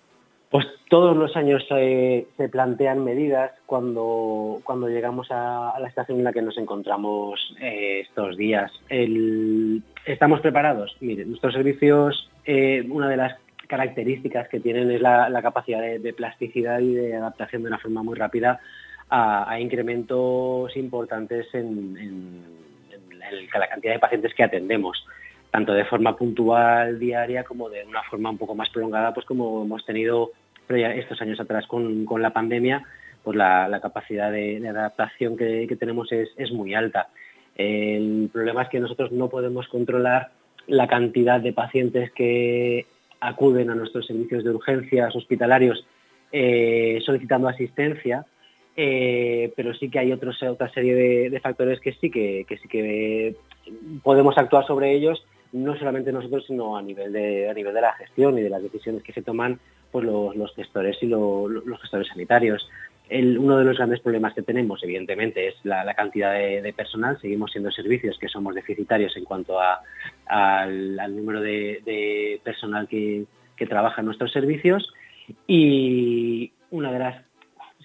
Pues 0.55 0.69
todos 0.89 1.17
los 1.17 1.35
años 1.35 1.67
se 1.67 2.49
plantean 2.49 3.03
medidas 3.03 3.51
cuando, 3.67 4.61
cuando 4.63 4.89
llegamos 4.89 5.27
a, 5.33 5.75
la 5.81 5.89
estación 5.89 6.19
en 6.19 6.23
la 6.23 6.33
que 6.33 6.43
nos 6.43 6.57
encontramos 6.57 7.57
eh, 7.61 8.03
estos 8.03 8.37
días. 8.37 8.71
¿Estamos 10.07 10.41
preparados? 10.43 10.97
Miren, 11.01 11.31
nuestros 11.31 11.55
servicios, 11.55 12.31
eh, 12.45 12.87
una 12.89 13.09
de 13.09 13.17
las 13.17 13.37
características 13.67 14.49
que 14.49 14.61
tienen 14.61 14.93
es 14.93 15.01
la, 15.01 15.41
capacidad 15.43 15.81
de, 15.81 16.13
plasticidad 16.13 16.79
y 16.79 16.95
de 16.95 17.17
adaptación 17.17 17.63
de 17.63 17.69
una 17.71 17.79
forma 17.79 18.05
muy 18.05 18.15
rápida 18.15 18.61
a, 19.11 19.59
incrementos 19.59 20.77
importantes 20.77 21.53
en, 21.53 22.45
la 23.53 23.69
cantidad 23.69 23.95
de 23.95 23.99
pacientes 23.99 24.33
que 24.33 24.45
atendemos. 24.45 25.05
tanto 25.51 25.73
de 25.73 25.85
forma 25.85 26.17
puntual 26.17 27.01
diaria 27.01 27.43
como 27.43 27.69
de 27.69 27.85
una 27.85 28.05
forma 28.05 28.31
un 28.31 28.39
poco 28.39 28.55
más 28.55 28.71
prolongada, 28.71 29.13
pues 29.13 29.27
como 29.27 29.65
hemos 29.65 29.85
tenido 29.85 30.31
estos 30.69 31.21
años 31.21 31.41
atrás 31.41 31.67
con, 31.67 32.07
la 32.19 32.31
pandemia, 32.31 32.85
pues 33.23 33.37
la, 33.37 33.79
capacidad 33.81 34.31
de, 34.33 34.67
adaptación 34.69 35.37
que, 35.37 35.77
tenemos 35.79 36.11
es, 36.13 36.31
es, 36.37 36.53
muy 36.53 36.75
alta. 36.75 37.09
El 37.57 38.29
problema 38.33 38.63
es 38.63 38.69
que 38.69 38.81
nosotros 38.81 39.13
no 39.13 39.29
podemos 39.29 39.69
controlar 39.69 40.31
la 40.67 40.87
cantidad 40.87 41.41
de 41.41 41.53
pacientes 41.53 42.11
que 42.13 42.87
acuden 43.21 43.71
a 43.71 43.75
nuestros 43.75 44.07
servicios 44.07 44.45
de 44.45 44.51
urgencias 44.51 45.15
hospitalarios 45.15 45.87
eh, 46.33 47.01
solicitando 47.05 47.49
asistencia, 47.49 48.27
eh, 48.77 49.53
pero 49.57 49.73
sí 49.75 49.89
que 49.89 50.01
hay 50.01 50.13
otra 50.13 50.33
serie 50.73 51.31
de, 51.31 51.41
factores 51.41 51.81
que 51.81 51.93
sí 51.93 52.11
que, 52.11 52.45
que 52.47 53.37
podemos 54.03 54.37
actuar 54.37 54.67
sobre 54.67 54.93
ellos, 54.93 55.25
no 55.53 55.77
solamente 55.77 56.13
nosotros, 56.13 56.45
sino 56.47 56.77
a 56.77 56.83
nivel 56.83 57.13
de, 57.13 57.49
a 57.49 57.55
nivel 57.55 57.73
de 57.73 57.81
la 57.81 57.93
gestión 57.93 58.37
y 58.37 58.43
de 58.43 58.51
las 58.51 58.63
decisiones 58.63 59.05
que 59.05 59.13
se 59.13 59.23
toman 59.23 59.61
pues 59.95 60.07
los, 60.35 60.53
gestores 60.57 61.01
y 61.03 61.07
los 61.07 61.81
gestores 61.81 62.09
sanitarios. 62.09 62.69
uno 63.09 63.59
de 63.59 63.65
los 63.65 63.77
grandes 63.77 64.01
problemas 64.01 64.35
que 64.35 64.43
tenemos, 64.43 64.83
evidentemente, 64.83 65.47
es 65.47 65.55
la, 65.63 65.95
cantidad 65.95 66.33
de, 66.33 66.75
personal. 66.77 67.17
Seguimos 67.21 67.53
siendo 67.53 67.71
servicios 67.71 68.19
que 68.19 68.29
somos 68.29 68.57
deficitarios 68.57 69.17
en 69.17 69.25
cuanto 69.25 69.61
al, 70.27 71.15
número 71.15 71.41
de, 71.41 72.41
personal 72.43 72.89
que, 72.89 73.27
que 73.57 73.67
trabaja 73.67 74.01
en 74.01 74.07
nuestros 74.07 74.33
servicios. 74.33 74.93
Y 75.47 76.51
una 76.73 76.91
de 76.91 76.99
las 76.99 77.25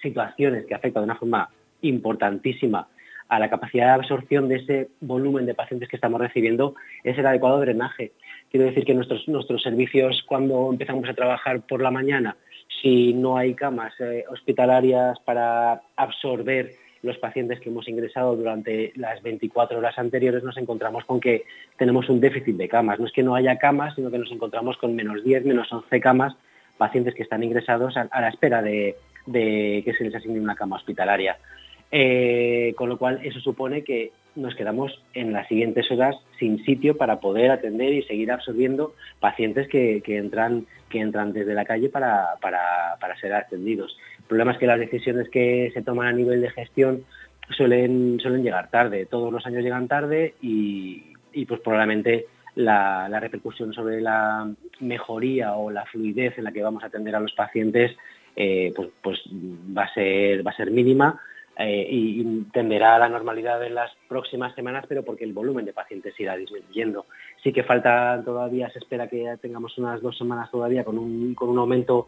situaciones 0.02 0.66
que 0.66 0.74
afecta 0.74 1.02
de 1.02 1.06
una 1.06 1.16
forma 1.16 1.52
importantísima 1.84 2.88
a 3.30 3.40
la 3.40 3.50
capacidad 3.50 3.86
de 3.86 3.94
absorción 3.94 4.50
de 4.50 4.56
ese 4.58 4.90
volumen 5.00 5.46
de 5.46 5.54
pacientes 5.54 5.88
que 5.88 5.96
estamos 5.96 6.20
recibiendo 6.20 6.76
es 7.04 7.18
el 7.18 7.26
adecuado 7.26 7.60
drenaje. 7.60 8.12
Quiero 8.52 8.66
decir 8.66 8.84
que 8.84 8.96
nuestros, 8.96 9.28
nuestros 9.28 9.62
servicios, 9.62 10.24
cuando 10.28 10.70
empezamos 10.72 11.08
a 11.08 11.14
trabajar 11.14 11.62
por 11.62 11.82
la 11.82 11.92
mañana, 11.92 12.36
si 12.82 13.14
no 13.14 13.38
hay 13.38 13.54
camas 13.54 13.94
eh, 14.00 14.26
hospitalarias 14.30 15.20
para 15.20 15.82
absorber 15.96 16.72
los 17.02 17.18
pacientes 17.18 17.60
que 17.60 17.70
hemos 17.70 17.88
ingresado 17.88 18.36
durante 18.36 18.92
las 18.96 19.22
24 19.22 19.78
horas 19.78 19.98
anteriores, 19.98 20.44
nos 20.44 20.58
encontramos 20.58 21.06
con 21.06 21.20
que 21.20 21.46
tenemos 21.78 22.10
un 22.10 22.20
déficit 22.20 22.58
de 22.58 22.68
camas. 22.68 23.00
No 23.00 23.06
es 23.06 23.14
que 23.14 23.24
no 23.24 23.36
haya 23.36 23.58
camas, 23.58 23.96
sino 23.96 24.12
que 24.12 24.18
nos 24.18 24.32
encontramos 24.32 24.78
con 24.78 24.96
menos 24.96 25.24
10, 25.24 25.46
menos 25.46 25.72
11 25.72 26.00
camas 26.02 26.36
pacientes 26.78 27.14
que 27.14 27.24
están 27.24 27.44
ingresados 27.44 27.96
a, 27.98 28.08
la 28.20 28.30
espera 28.30 28.62
de, 28.62 28.96
que 29.32 29.94
se 29.98 30.06
les 30.06 30.16
asigne 30.16 30.40
una 30.40 30.56
cama 30.56 30.78
hospitalaria. 30.78 31.38
Eh, 31.92 32.74
con 32.76 32.90
lo 32.90 32.98
cual, 32.98 33.20
eso 33.24 33.40
supone 33.40 33.84
que 33.84 34.12
nos 34.36 34.56
quedamos 34.56 35.02
en 35.14 35.34
las 35.34 35.48
siguientes 35.48 35.90
horas 35.92 36.16
sin 36.38 36.64
sitio 36.64 36.98
para 36.98 37.20
poder 37.20 37.52
atender 37.52 37.94
y 37.94 38.04
seguir 38.04 38.32
absorbiendo 38.32 38.94
pacientes 39.20 39.68
que, 39.68 40.02
entran, 40.06 40.68
que 40.90 41.00
entran 41.00 41.34
desde 41.34 41.56
la 41.56 41.66
calle 41.66 41.90
para, 41.90 42.38
ser 43.20 43.34
atendidos. 43.34 43.98
El 44.20 44.26
problema 44.26 44.52
es 44.52 44.58
que 44.60 44.68
las 44.68 44.80
decisiones 44.80 45.30
que 45.30 45.72
se 45.74 45.82
toman 45.82 46.08
a 46.08 46.14
nivel 46.14 46.42
de 46.42 46.52
gestión 46.52 47.04
suelen, 47.50 48.20
suelen 48.22 48.44
llegar 48.44 48.70
tarde. 48.70 49.08
Todos 49.08 49.34
los 49.34 49.46
años 49.46 49.64
llegan 49.64 49.88
tarde 49.88 50.36
y, 50.42 51.14
y 51.34 51.46
pues 51.46 51.60
probablemente 51.62 52.28
la, 52.56 53.20
repercusión 53.20 53.74
sobre 53.74 54.02
la 54.02 54.50
mejoría 54.80 55.56
o 55.56 55.72
la 55.72 55.86
fluidez 55.86 56.38
en 56.38 56.44
la 56.44 56.52
que 56.52 56.62
vamos 56.62 56.84
a 56.84 56.88
atender 56.88 57.16
a 57.16 57.20
los 57.20 57.34
pacientes 57.34 57.96
eh, 58.36 58.72
pues, 58.76 58.90
pues, 59.02 59.20
va, 59.76 59.84
a 59.84 59.94
ser, 59.94 60.46
va 60.46 60.52
a 60.52 60.56
ser 60.56 60.72
mínima 60.72 61.20
eh, 61.60 61.86
y, 61.90 62.44
tenderá 62.54 62.96
a 62.96 63.00
la 63.00 63.10
normalidad 63.10 63.64
en 63.64 63.76
las 63.76 63.92
próximas 64.08 64.56
semanas, 64.56 64.86
pero 64.88 65.04
porque 65.04 65.26
el 65.26 65.34
volumen 65.34 65.66
de 65.66 65.74
pacientes 65.74 66.20
irá 66.20 66.36
disminuyendo. 66.36 67.06
Sí 67.44 67.52
que 67.52 67.64
falta 67.64 68.22
todavía, 68.24 68.70
se 68.70 68.80
espera 68.80 69.08
que 69.08 69.38
tengamos 69.42 69.78
unas 69.78 70.02
dos 70.02 70.18
semanas 70.18 70.50
todavía 70.50 70.84
con 70.84 70.98
un, 70.98 71.36
con 71.36 71.50
un 71.50 71.58
aumento 71.58 72.08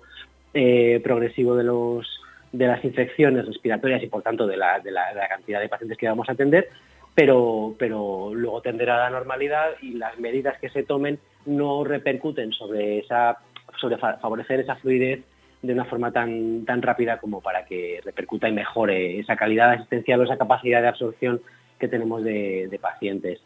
eh, 0.53 0.99
progresivo 1.03 1.55
de 1.55 1.63
los 1.65 2.07
de 2.51 2.67
las 2.67 2.83
infecciones 2.83 3.45
respiratorias 3.45 4.03
y 4.03 4.07
por 4.07 4.23
tanto 4.23 4.45
de 4.45 4.57
la, 4.57 4.79
de 4.79 4.91
la 4.91 5.05
cantidad 5.29 5.61
de 5.61 5.69
pacientes 5.69 5.97
que 5.97 6.09
vamos 6.09 6.27
a 6.27 6.33
atender, 6.33 6.67
pero, 7.15 7.75
pero 7.77 8.31
luego 8.33 8.61
tenderá 8.61 8.95
a 8.95 9.09
la 9.09 9.17
normalidad 9.17 9.71
y 9.81 9.93
las 9.93 10.17
medidas 10.19 10.59
que 10.59 10.69
se 10.69 10.83
tomen 10.83 11.19
no 11.45 11.83
repercuten 11.83 12.51
sobre 12.51 12.99
esa 12.99 13.37
sobre 13.79 13.97
favorecer 13.97 14.59
esa 14.59 14.75
fluidez 14.75 15.23
de 15.61 15.73
una 15.73 15.85
forma 15.85 16.11
tan, 16.11 16.65
tan 16.65 16.81
rápida 16.81 17.19
como 17.19 17.41
para 17.41 17.65
que 17.65 18.01
repercuta 18.03 18.49
y 18.49 18.51
mejore 18.51 19.19
esa 19.19 19.35
calidad 19.35 19.71
asistencial 19.71 20.19
o 20.19 20.23
esa 20.23 20.37
capacidad 20.37 20.81
de 20.81 20.87
absorción 20.87 21.41
que 21.79 21.87
tenemos 21.87 22.23
de, 22.23 22.79
pacientes. 22.81 23.41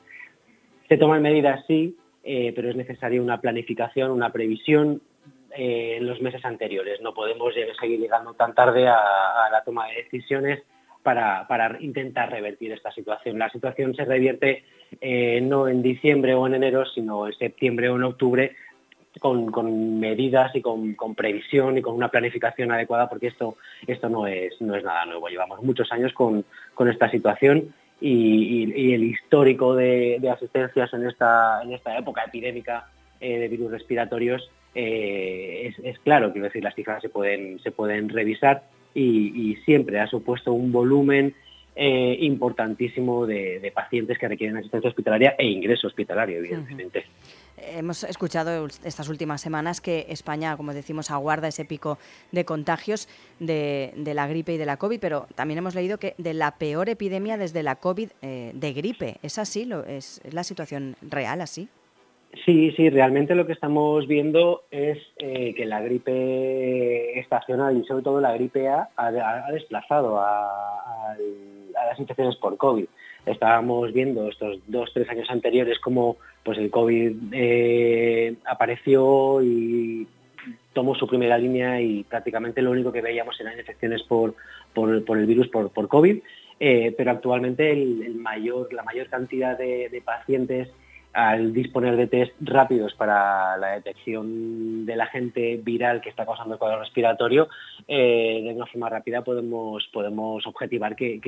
Se 0.88 0.98
toman 0.98 1.22
medidas, 1.22 1.64
sí, 1.68 1.98
eh, 2.24 2.54
pero 2.56 2.70
es 2.70 2.76
necesaria 2.76 3.22
una 3.22 3.42
planificación, 3.42 4.12
una 4.12 4.32
previsión 4.32 5.02
eh, 5.56 5.96
en 5.98 6.08
los 6.08 6.22
meses 6.22 6.44
anteriores. 6.46 7.02
No 7.02 7.14
podemos 7.14 7.54
seguir 7.80 8.00
llegando 8.00 8.34
tan 8.34 8.54
tarde 8.54 8.88
a 8.88 9.50
la 9.52 9.64
toma 9.64 9.88
de 9.88 10.04
decisiones 10.04 10.64
para, 11.06 11.78
intentar 11.82 12.32
revertir 12.32 12.72
esta 12.72 12.92
situación. 12.92 13.38
La 13.38 13.52
situación 13.52 13.94
se 13.94 14.06
revierte 14.06 14.64
eh, 15.00 15.40
no 15.40 15.68
en 15.68 15.84
diciembre 15.84 16.34
o 16.34 16.48
en 16.48 16.56
enero, 16.56 16.84
sino 16.88 17.28
en 17.28 17.34
septiembre 17.34 17.90
o 17.90 17.96
en 17.96 18.04
octubre, 18.04 18.56
con, 19.20 20.00
medidas 20.00 20.56
y 20.56 20.62
con, 20.62 20.96
previsión 21.16 21.78
y 21.78 21.82
con 21.82 21.96
una 21.96 22.10
planificación 22.10 22.72
adecuada, 22.72 23.10
porque 23.10 23.28
esto, 23.28 23.58
esto 23.88 24.10
no, 24.10 24.28
es, 24.28 24.60
no 24.62 24.76
es 24.76 24.84
nada 24.84 25.06
nuevo. 25.06 25.28
Llevamos 25.28 25.62
muchos 25.64 25.92
años 25.92 26.14
con, 26.14 26.46
esta 26.90 27.10
situación 27.10 27.74
y, 28.02 28.94
el 28.94 29.04
histórico 29.04 29.76
de, 29.76 30.22
asistencias 30.32 30.94
en 30.94 31.08
esta, 31.08 31.62
en 31.64 31.74
esta 31.74 31.98
época 31.98 32.24
epidémica 32.24 32.88
eh, 33.20 33.40
de 33.40 33.48
virus 33.48 33.72
respiratorios 33.72 34.50
eh, 34.76 35.68
es, 35.68 35.86
es, 35.86 36.00
claro, 36.00 36.34
quiero 36.34 36.48
decir, 36.48 36.62
las 36.62 36.76
cifras 36.76 37.02
se 37.02 37.08
pueden, 37.08 37.60
se 37.60 37.72
pueden 37.72 38.10
revisar 38.10 38.64
y, 38.94 39.56
siempre 39.66 40.00
ha 40.00 40.08
supuesto 40.08 40.54
un 40.54 40.72
volumen 40.72 41.34
eh, 41.76 42.18
importantísimo 42.22 43.26
de, 43.26 43.72
pacientes 43.74 44.18
que 44.18 44.28
requieren 44.28 44.58
asistencia 44.58 44.90
hospitalaria 44.90 45.36
e 45.38 45.48
ingreso 45.48 45.88
hospitalario, 45.88 46.38
evidentemente. 46.38 47.06
Hemos 47.58 48.04
escuchado 48.04 48.68
estas 48.84 49.10
últimas 49.10 49.42
semanas 49.42 49.82
que 49.82 50.06
España, 50.10 50.58
como 50.58 50.74
decimos, 50.74 51.12
aguarda 51.12 51.48
ese 51.48 51.66
pico 51.66 51.98
de 52.32 52.46
contagios 52.46 53.08
de, 53.40 53.94
la 54.14 54.28
gripe 54.28 54.54
y 54.54 54.58
de 54.58 54.66
la 54.66 54.78
COVID, 54.78 55.00
pero 55.00 55.28
también 55.36 55.58
hemos 55.60 55.76
leído 55.76 55.98
que 55.98 56.16
de 56.18 56.34
la 56.34 56.58
peor 56.58 56.90
epidemia 56.90 57.38
desde 57.38 57.64
la 57.64 57.76
COVID 57.76 58.10
eh, 58.22 58.52
de 58.54 58.74
gripe. 58.74 59.18
¿Es 59.22 59.38
así? 59.38 59.70
¿Es, 59.88 60.22
¿Es 60.24 60.34
la 60.34 60.44
situación 60.44 60.96
real 61.02 61.42
así? 61.42 61.70
Sí, 62.44 62.72
sí, 62.76 62.90
realmente 62.90 63.34
lo 63.36 63.46
que 63.46 63.54
estamos 63.54 64.08
viendo 64.08 64.64
es 64.70 64.98
eh, 65.18 65.54
que 65.56 65.66
la 65.66 65.80
gripe 65.82 67.18
estacional 67.20 67.78
y 67.78 67.86
sobre 67.86 68.04
todo 68.04 68.20
la 68.20 68.34
gripe 68.34 68.68
A 68.68 68.90
ha, 68.98 69.52
desplazado 69.52 70.20
a, 70.20 71.16
las 71.74 72.00
infecciones 72.00 72.36
por 72.36 72.58
COVID. 72.58 72.88
Estábamos 73.26 73.92
viendo 73.94 74.30
estos 74.30 74.60
dos, 74.68 74.92
tres 74.94 75.10
años 75.10 75.30
anteriores 75.30 75.80
cómo 75.80 76.18
pues 76.44 76.58
el 76.58 76.70
COVID 76.70 77.16
eh, 77.32 78.36
apareció 78.46 79.42
y 79.42 80.08
tomó 80.74 80.94
su 80.94 81.08
primera 81.08 81.38
línea 81.38 81.82
y 81.82 82.04
prácticamente 82.04 82.62
lo 82.62 82.72
único 82.72 82.92
que 82.92 83.02
veíamos 83.02 83.40
eran 83.40 83.58
infecciones 83.58 84.04
por, 84.04 84.36
el 84.76 85.26
virus 85.26 85.48
por, 85.48 85.88
COVID, 85.88 86.20
eh, 86.60 86.94
pero 86.96 87.12
actualmente 87.12 87.72
el, 87.72 88.16
mayor, 88.16 88.72
la 88.74 88.84
mayor 88.84 89.08
cantidad 89.08 89.58
de 89.58 90.02
pacientes 90.06 90.70
al 91.16 91.54
disponer 91.54 91.96
de 91.96 92.08
test 92.08 92.34
rápidos 92.42 92.94
para 92.94 93.56
la 93.56 93.76
detección 93.76 94.86
del 94.86 95.00
agente 95.00 95.58
viral 95.64 96.02
que 96.02 96.10
está 96.10 96.26
causando 96.26 96.56
el 96.56 96.60
cuadro 96.60 96.82
respiratorio, 96.82 97.48
eh, 97.88 98.42
de 98.44 98.54
una 98.54 98.66
forma 98.66 98.90
rápida 98.90 99.24
podemos, 99.24 99.88
podemos 99.94 100.46
objetivar 100.46 100.96
que, 100.98 101.22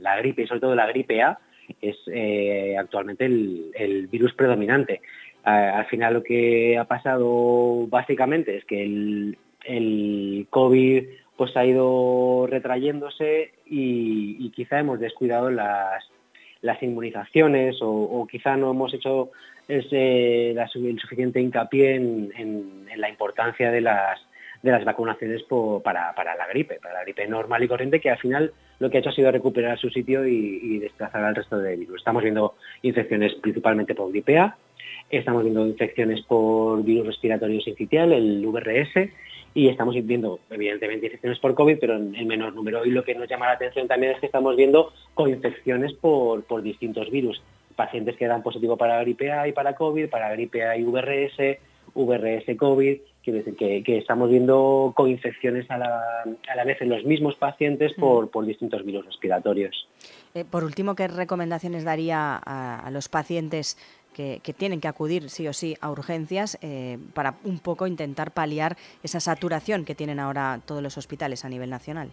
la 0.00 0.16
gripe, 0.16 0.42
y 0.42 0.46
sobre 0.46 0.60
todo 0.60 0.74
la 0.74 0.86
gripe 0.86 1.20
A, 1.20 1.38
es 1.82 1.96
eh, 2.06 2.74
actualmente 2.78 3.26
el, 3.26 4.08
virus 4.10 4.32
predominante. 4.32 5.02
al 5.44 5.84
final 5.86 6.14
lo 6.14 6.22
que 6.22 6.78
ha 6.78 6.84
pasado 6.84 7.86
básicamente 7.86 8.56
es 8.56 8.64
que 8.64 8.82
el, 8.82 9.36
el 9.64 10.46
COVID 10.48 11.04
pues 11.36 11.54
ha 11.54 11.66
ido 11.66 12.46
retrayéndose 12.48 13.52
y 13.66 14.50
quizá 14.52 14.80
hemos 14.80 14.98
descuidado 14.98 15.50
las 15.50 16.02
las 16.62 16.82
inmunizaciones 16.82 17.76
o, 17.80 18.26
quizá 18.30 18.56
no 18.56 18.70
hemos 18.70 18.92
hecho 18.94 19.30
el 19.68 20.98
suficiente 20.98 21.40
hincapié 21.40 21.94
en, 21.94 22.86
la 22.96 23.08
importancia 23.08 23.70
de 23.70 23.80
las, 23.80 24.18
de 24.62 24.72
las 24.72 24.84
vacunaciones 24.84 25.42
para, 25.84 26.12
la 26.14 26.46
gripe, 26.48 26.80
para 26.80 26.94
la 26.94 27.02
gripe 27.02 27.26
normal 27.28 27.62
y 27.62 27.68
corriente, 27.68 28.00
que 28.00 28.10
al 28.10 28.18
final 28.18 28.52
lo 28.80 28.90
que 28.90 28.96
ha 28.96 29.00
hecho 29.00 29.10
ha 29.10 29.14
sido 29.14 29.30
recuperar 29.30 29.78
su 29.78 29.90
sitio 29.90 30.26
y, 30.26 30.78
desplazar 30.78 31.24
al 31.24 31.34
resto 31.34 31.58
de 31.58 31.76
virus. 31.76 31.98
Estamos 31.98 32.22
viendo 32.22 32.54
infecciones 32.82 33.34
principalmente 33.34 33.94
por 33.94 34.10
gripe 34.10 34.38
A, 34.38 34.56
estamos 35.10 35.42
viendo 35.42 35.66
infecciones 35.66 36.22
por 36.22 36.82
virus 36.82 37.06
respiratorio 37.06 37.60
sincitial, 37.60 38.12
el 38.12 38.44
VRS, 38.46 39.10
y 39.54 39.68
estamos 39.68 39.94
viendo, 40.04 40.40
evidentemente, 40.50 41.06
infecciones 41.06 41.38
por 41.38 41.54
COVID, 41.54 41.78
pero 41.80 41.96
en, 41.96 42.26
menor 42.26 42.54
número. 42.54 42.84
Y 42.84 42.90
lo 42.90 43.04
que 43.04 43.14
nos 43.14 43.28
llama 43.28 43.46
la 43.46 43.52
atención 43.52 43.88
también 43.88 44.12
es 44.12 44.20
que 44.20 44.26
estamos 44.26 44.56
viendo 44.56 44.92
coinfecciones 45.14 45.92
por, 45.94 46.44
por 46.44 46.62
distintos 46.62 47.10
virus. 47.10 47.42
pacientes 47.76 48.16
que 48.16 48.26
dan 48.26 48.42
positivo 48.42 48.76
para 48.76 49.00
gripe 49.00 49.32
A 49.32 49.48
y 49.48 49.52
para 49.52 49.74
COVID, 49.74 50.08
para 50.08 50.30
gripe 50.32 50.64
A 50.64 50.76
y 50.76 50.84
VRS, 50.84 51.58
VRS 51.94 52.56
COVID, 52.56 52.98
quiere 53.22 53.42
decir 53.42 53.84
que, 53.84 53.98
estamos 53.98 54.30
viendo 54.30 54.92
coinfecciones 54.96 55.70
a 55.70 55.78
la, 55.78 56.22
a 56.48 56.56
la, 56.56 56.64
vez 56.64 56.80
en 56.80 56.88
los 56.88 57.04
mismos 57.04 57.34
pacientes 57.36 57.92
mm. 57.96 58.00
por, 58.00 58.30
por 58.30 58.46
distintos 58.46 58.84
virus 58.84 59.04
respiratorios. 59.04 59.86
Eh, 60.34 60.44
por 60.44 60.64
último, 60.64 60.94
¿qué 60.94 61.08
recomendaciones 61.08 61.84
daría 61.84 62.36
a, 62.36 62.90
los 62.90 63.08
pacientes 63.08 63.76
que, 64.42 64.52
tienen 64.52 64.80
que 64.80 64.88
acudir 64.88 65.30
sí 65.30 65.46
o 65.46 65.52
sí 65.52 65.76
a 65.80 65.90
urgencias 65.90 66.58
eh, 66.60 66.98
para 67.14 67.36
un 67.44 67.60
poco 67.60 67.86
intentar 67.86 68.32
paliar 68.32 68.76
esa 69.04 69.20
saturación 69.20 69.84
que 69.84 69.94
tienen 69.94 70.18
ahora 70.18 70.60
todos 70.66 70.82
los 70.82 70.98
hospitales 70.98 71.44
a 71.44 71.48
nivel 71.48 71.70
nacional? 71.70 72.10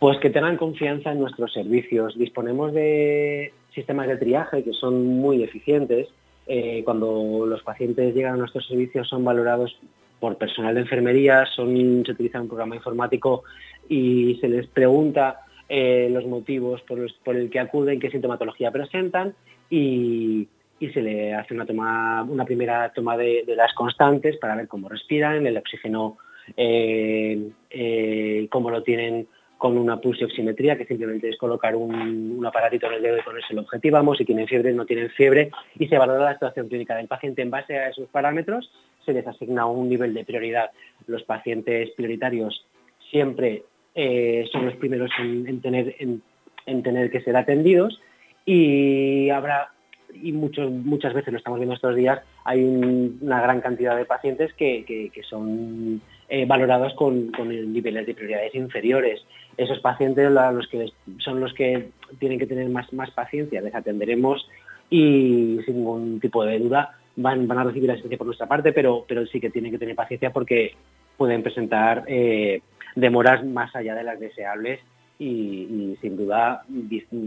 Pues 0.00 0.18
que 0.18 0.30
tengan 0.30 0.56
confianza 0.56 1.12
en 1.12 1.20
nuestros 1.20 1.52
servicios. 1.52 2.18
Disponemos 2.18 2.72
de 2.72 3.52
sistemas 3.72 4.08
de 4.08 4.16
triaje 4.16 4.64
que 4.64 4.72
son 4.72 5.06
muy 5.06 5.44
eficientes. 5.44 6.08
Eh, 6.48 6.82
cuando 6.84 7.46
los 7.46 7.62
pacientes 7.62 8.12
llegan 8.12 8.34
a 8.34 8.38
nuestros 8.38 8.66
servicios 8.66 9.08
son 9.08 9.24
valorados 9.24 9.78
por 10.18 10.36
personal 10.36 10.74
de 10.74 10.80
enfermería, 10.80 11.46
se 11.54 11.62
utiliza 11.62 12.40
un 12.40 12.48
programa 12.48 12.74
informático 12.74 13.44
y 13.88 14.36
se 14.40 14.48
les 14.48 14.66
pregunta 14.66 15.42
eh, 15.68 16.08
los 16.10 16.26
motivos 16.26 16.82
por 16.82 17.36
el 17.36 17.50
que 17.50 17.60
acuden, 17.60 18.00
qué 18.00 18.10
sintomatología 18.10 18.72
presentan 18.72 19.34
y, 19.70 20.48
se 20.90 21.02
le 21.02 21.34
hace 21.34 21.54
una, 21.54 21.66
toma, 21.66 22.22
una 22.22 22.44
primera 22.44 22.92
toma 22.92 23.16
de, 23.16 23.44
las 23.56 23.72
constantes 23.74 24.36
para 24.38 24.56
ver 24.56 24.68
cómo 24.68 24.88
respiran, 24.88 25.46
el 25.46 25.56
oxígeno, 25.56 26.18
eh, 26.56 28.48
cómo 28.50 28.70
lo 28.70 28.82
tienen 28.82 29.26
con 29.62 29.78
una 29.78 30.00
pulsioximetría, 30.00 30.76
que 30.76 30.86
simplemente 30.86 31.28
es 31.28 31.36
colocar 31.36 31.76
un, 31.76 32.44
aparatito 32.44 32.88
en 32.88 32.94
el 32.94 33.02
dedo 33.02 33.18
y 33.18 33.22
ponerse 33.22 33.52
el 33.52 33.60
objetivo. 33.60 34.14
Si 34.16 34.24
tienen 34.24 34.48
fiebre, 34.48 34.72
no 34.72 34.84
tienen 34.84 35.08
fiebre, 35.10 35.52
y 35.78 35.86
se 35.86 35.98
valora 35.98 36.24
la 36.24 36.32
situación 36.32 36.66
clínica 36.66 36.96
del 36.96 37.06
paciente. 37.06 37.42
En 37.42 37.50
base 37.50 37.78
a 37.78 37.90
esos 37.90 38.08
parámetros, 38.08 38.72
se 39.04 39.12
les 39.12 39.24
asigna 39.24 39.66
un 39.66 39.88
nivel 39.88 40.14
de 40.14 40.24
prioridad. 40.24 40.72
Los 41.06 41.22
pacientes 41.22 41.90
prioritarios 41.90 42.66
siempre 43.08 43.62
eh, 43.94 44.48
son 44.50 44.66
los 44.66 44.74
primeros 44.74 45.12
en, 45.20 45.60
tener, 45.60 45.94
en, 45.98 46.82
tener 46.82 47.10
que 47.12 47.20
ser 47.20 47.36
atendidos 47.36 48.00
y 48.44 49.30
habrá 49.30 49.70
y 50.14 50.32
muchos, 50.32 50.70
muchas 50.70 51.14
veces 51.14 51.32
lo 51.32 51.38
estamos 51.38 51.58
viendo 51.58 51.74
estos 51.74 51.94
días, 51.94 52.20
hay 52.44 52.62
una 52.64 53.40
gran 53.40 53.60
cantidad 53.60 53.96
de 53.96 54.04
pacientes 54.04 54.52
que, 54.54 55.10
son 55.28 56.00
eh, 56.28 56.46
valorados 56.46 56.94
con, 56.94 57.32
con, 57.32 57.48
niveles 57.48 58.06
de 58.06 58.14
prioridades 58.14 58.54
inferiores. 58.54 59.24
Esos 59.56 59.80
pacientes 59.80 60.30
los 60.30 60.66
que 60.68 60.92
son 61.18 61.40
los 61.40 61.52
que 61.54 61.88
tienen 62.18 62.38
que 62.38 62.46
tener 62.46 62.68
más, 62.68 62.92
más 62.92 63.10
paciencia, 63.10 63.60
les 63.60 63.74
atenderemos 63.74 64.48
y 64.88 65.58
sin 65.64 65.76
ningún 65.76 66.20
tipo 66.20 66.44
de 66.44 66.58
duda 66.58 66.96
van, 67.16 67.46
van 67.46 67.58
a 67.58 67.64
recibir 67.64 67.90
asistencia 67.90 68.18
por 68.18 68.26
nuestra 68.26 68.46
parte, 68.46 68.72
pero, 68.72 69.04
pero 69.06 69.26
sí 69.26 69.40
que 69.40 69.50
tienen 69.50 69.72
que 69.72 69.78
tener 69.78 69.94
paciencia 69.94 70.32
porque 70.32 70.74
pueden 71.16 71.42
presentar 71.42 72.04
eh, 72.06 72.62
demoras 72.94 73.44
más 73.44 73.74
allá 73.76 73.94
de 73.94 74.04
las 74.04 74.18
deseables 74.18 74.80
y, 75.22 75.96
sin 76.00 76.16
duda 76.16 76.64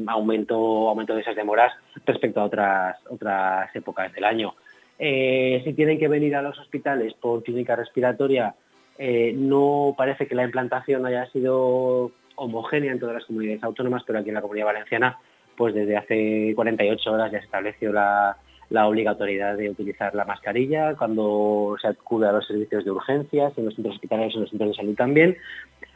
aumento, 0.08 0.90
aumento 0.90 1.16
de 1.16 1.22
esas 1.22 1.36
demoras 1.36 1.74
respecto 2.06 2.42
a 2.42 2.46
otras, 2.46 2.98
otras 3.10 3.74
épocas 3.76 4.12
del 4.14 4.26
año. 4.26 4.54
Eh, 4.98 5.62
si 5.64 5.74
tienen 5.74 6.00
que 6.00 6.08
venir 6.08 6.36
a 6.36 6.42
los 6.42 6.58
hospitales 6.60 7.14
por 7.14 7.44
clínica 7.44 7.76
respiratoria, 7.76 8.56
eh, 8.98 9.34
no 9.36 9.94
parece 9.98 10.28
que 10.28 10.36
la 10.36 10.44
implantación 10.44 11.06
haya 11.06 11.26
sido 11.32 12.12
homogénea 12.36 12.92
en 12.92 13.00
todas 13.00 13.16
las 13.16 13.26
comunidades 13.26 13.64
autónomas, 13.64 14.04
pero 14.06 14.20
aquí 14.20 14.30
en 14.30 14.36
la 14.36 14.42
Comunidad 14.42 14.68
Valenciana, 14.68 15.18
pues 15.58 15.74
desde 15.74 15.98
hace 15.98 16.54
48 16.56 17.12
horas 17.12 17.32
ya 17.32 17.40
se 17.40 17.46
estableció 17.46 17.92
la, 17.92 18.38
obligatoriedad 18.70 19.56
de 19.56 19.70
utilizar 19.70 20.14
la 20.16 20.26
mascarilla 20.26 20.96
cuando 20.96 21.78
se 21.82 21.88
acude 21.88 22.28
a 22.28 22.32
los 22.32 22.48
servicios 22.48 22.84
de 22.84 22.92
urgencias, 22.92 23.54
en 23.58 23.66
los 23.66 23.76
centros 23.76 23.96
hospitalarios 23.96 24.36
en 24.36 24.42
los 24.42 24.50
centros 24.50 24.72
de 24.72 24.76
salud 24.76 24.96
también. 24.96 25.38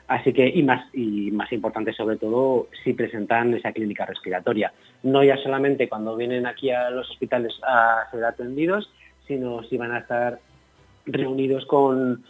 Así 0.10 0.34
que, 0.34 0.48
y 0.48 0.64
más, 0.64 0.84
y 0.92 1.30
más 1.30 1.52
importante 1.54 1.94
sobre 1.94 2.18
todo, 2.18 2.68
si 2.84 2.94
presentan 2.94 3.54
esa 3.54 3.72
clínica 3.72 4.08
respiratoria. 4.08 4.74
No 5.04 5.24
ya 5.24 5.38
solamente 5.38 5.88
cuando 5.88 6.16
vienen 6.16 6.48
aquí 6.48 6.72
a 6.72 6.90
los 6.90 7.08
hospitales 7.12 7.54
a 7.62 8.08
ser 8.10 8.26
atendidos, 8.26 8.90
sino 9.28 9.62
si 9.62 9.78
van 9.78 9.92
a 9.92 10.00
estar 10.00 10.40
reunidos 11.06 11.68
con, 11.68 12.24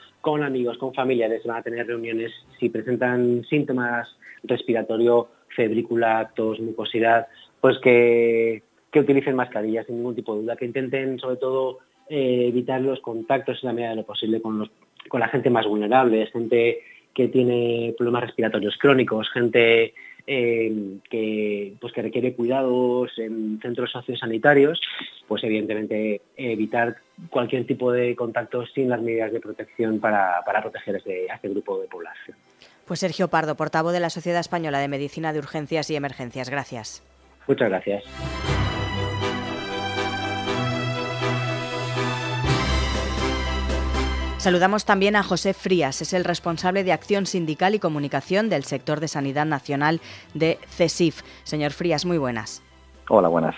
amigos, 0.44 0.78
con 0.78 0.94
familiares, 0.94 1.46
van 1.46 1.58
a 1.58 1.62
tener 1.62 1.88
reuniones 1.88 2.34
si 2.60 2.68
presentan 2.68 3.46
síntomas 3.46 4.10
respiratorio, 4.44 5.30
febrícula, 5.56 6.32
tos, 6.36 6.60
mucosidad, 6.60 7.28
pues 7.62 7.78
que, 7.80 8.62
utilicen 8.94 9.38
mascarillas 9.38 9.86
sin 9.86 9.96
ningún 9.96 10.16
tipo 10.16 10.36
de 10.36 10.42
duda, 10.42 10.58
que 10.58 10.66
intenten 10.66 11.18
sobre 11.18 11.38
todo 11.38 11.80
eh, 12.10 12.48
evitar 12.50 12.82
los 12.82 13.00
contactos 13.00 13.64
en 13.64 13.68
la 13.68 13.74
medida 13.74 13.90
de 13.92 13.96
lo 13.96 14.04
posible 14.04 14.42
con, 14.42 14.60
los, 14.60 14.70
con 15.08 15.22
la 15.22 15.30
gente 15.30 15.50
más 15.50 15.66
vulnerable, 15.66 16.28
gente 16.28 16.82
que 17.14 17.28
tiene 17.28 17.94
problemas 17.98 18.24
respiratorios 18.24 18.78
crónicos, 18.78 19.30
gente 19.32 19.94
eh, 20.28 21.00
que, 21.10 21.74
pues 21.82 21.92
que 21.92 22.02
requiere 22.02 22.36
cuidados 22.36 23.12
en 23.18 23.60
centros 23.62 23.92
sociosanitarios, 23.92 24.80
pues 25.28 25.44
evidentemente 25.44 26.22
evitar 26.38 26.98
cualquier 27.30 27.66
tipo 27.66 27.92
de 27.92 28.16
contacto 28.16 28.66
sin 28.68 28.90
las 28.90 29.02
medidas 29.02 29.32
de 29.32 29.40
protección 29.40 30.00
para, 30.00 30.44
proteger 30.62 31.02
a 31.32 31.36
este 31.36 31.50
grupo 31.50 31.80
de 31.80 31.88
población. 31.88 32.38
Pues 32.86 33.00
Sergio 33.00 33.28
Pardo, 33.28 33.56
portavoz 33.56 33.94
de 33.94 34.00
la 34.00 34.10
Sociedad 34.10 34.40
Española 34.40 34.80
de 34.80 34.88
Medicina 34.88 35.34
de 35.34 35.40
Urgencias 35.40 35.90
y 35.90 35.96
Emergencias. 35.96 36.50
Gracias. 36.50 37.04
Muchas 37.48 37.70
gracias. 37.70 38.04
Saludamos 44.40 44.86
también 44.86 45.18
a 45.18 45.24
José 45.24 45.54
Frías, 45.54 46.02
es 46.02 46.14
el 46.14 46.24
responsable 46.24 46.86
de 46.86 46.94
Acción 46.94 47.26
Sindical 47.26 47.76
y 47.76 47.80
Comunicación 47.80 48.48
del 48.48 48.64
sector 48.64 49.02
de 49.02 49.10
Sanidad 49.10 49.46
Nacional 49.46 50.00
de 50.34 50.60
CESIF. 50.70 51.24
Señor 51.44 51.74
Frías, 51.74 52.06
muy 52.06 52.18
buenas. 52.18 52.64
Hola, 53.10 53.28
buenas. 53.28 53.54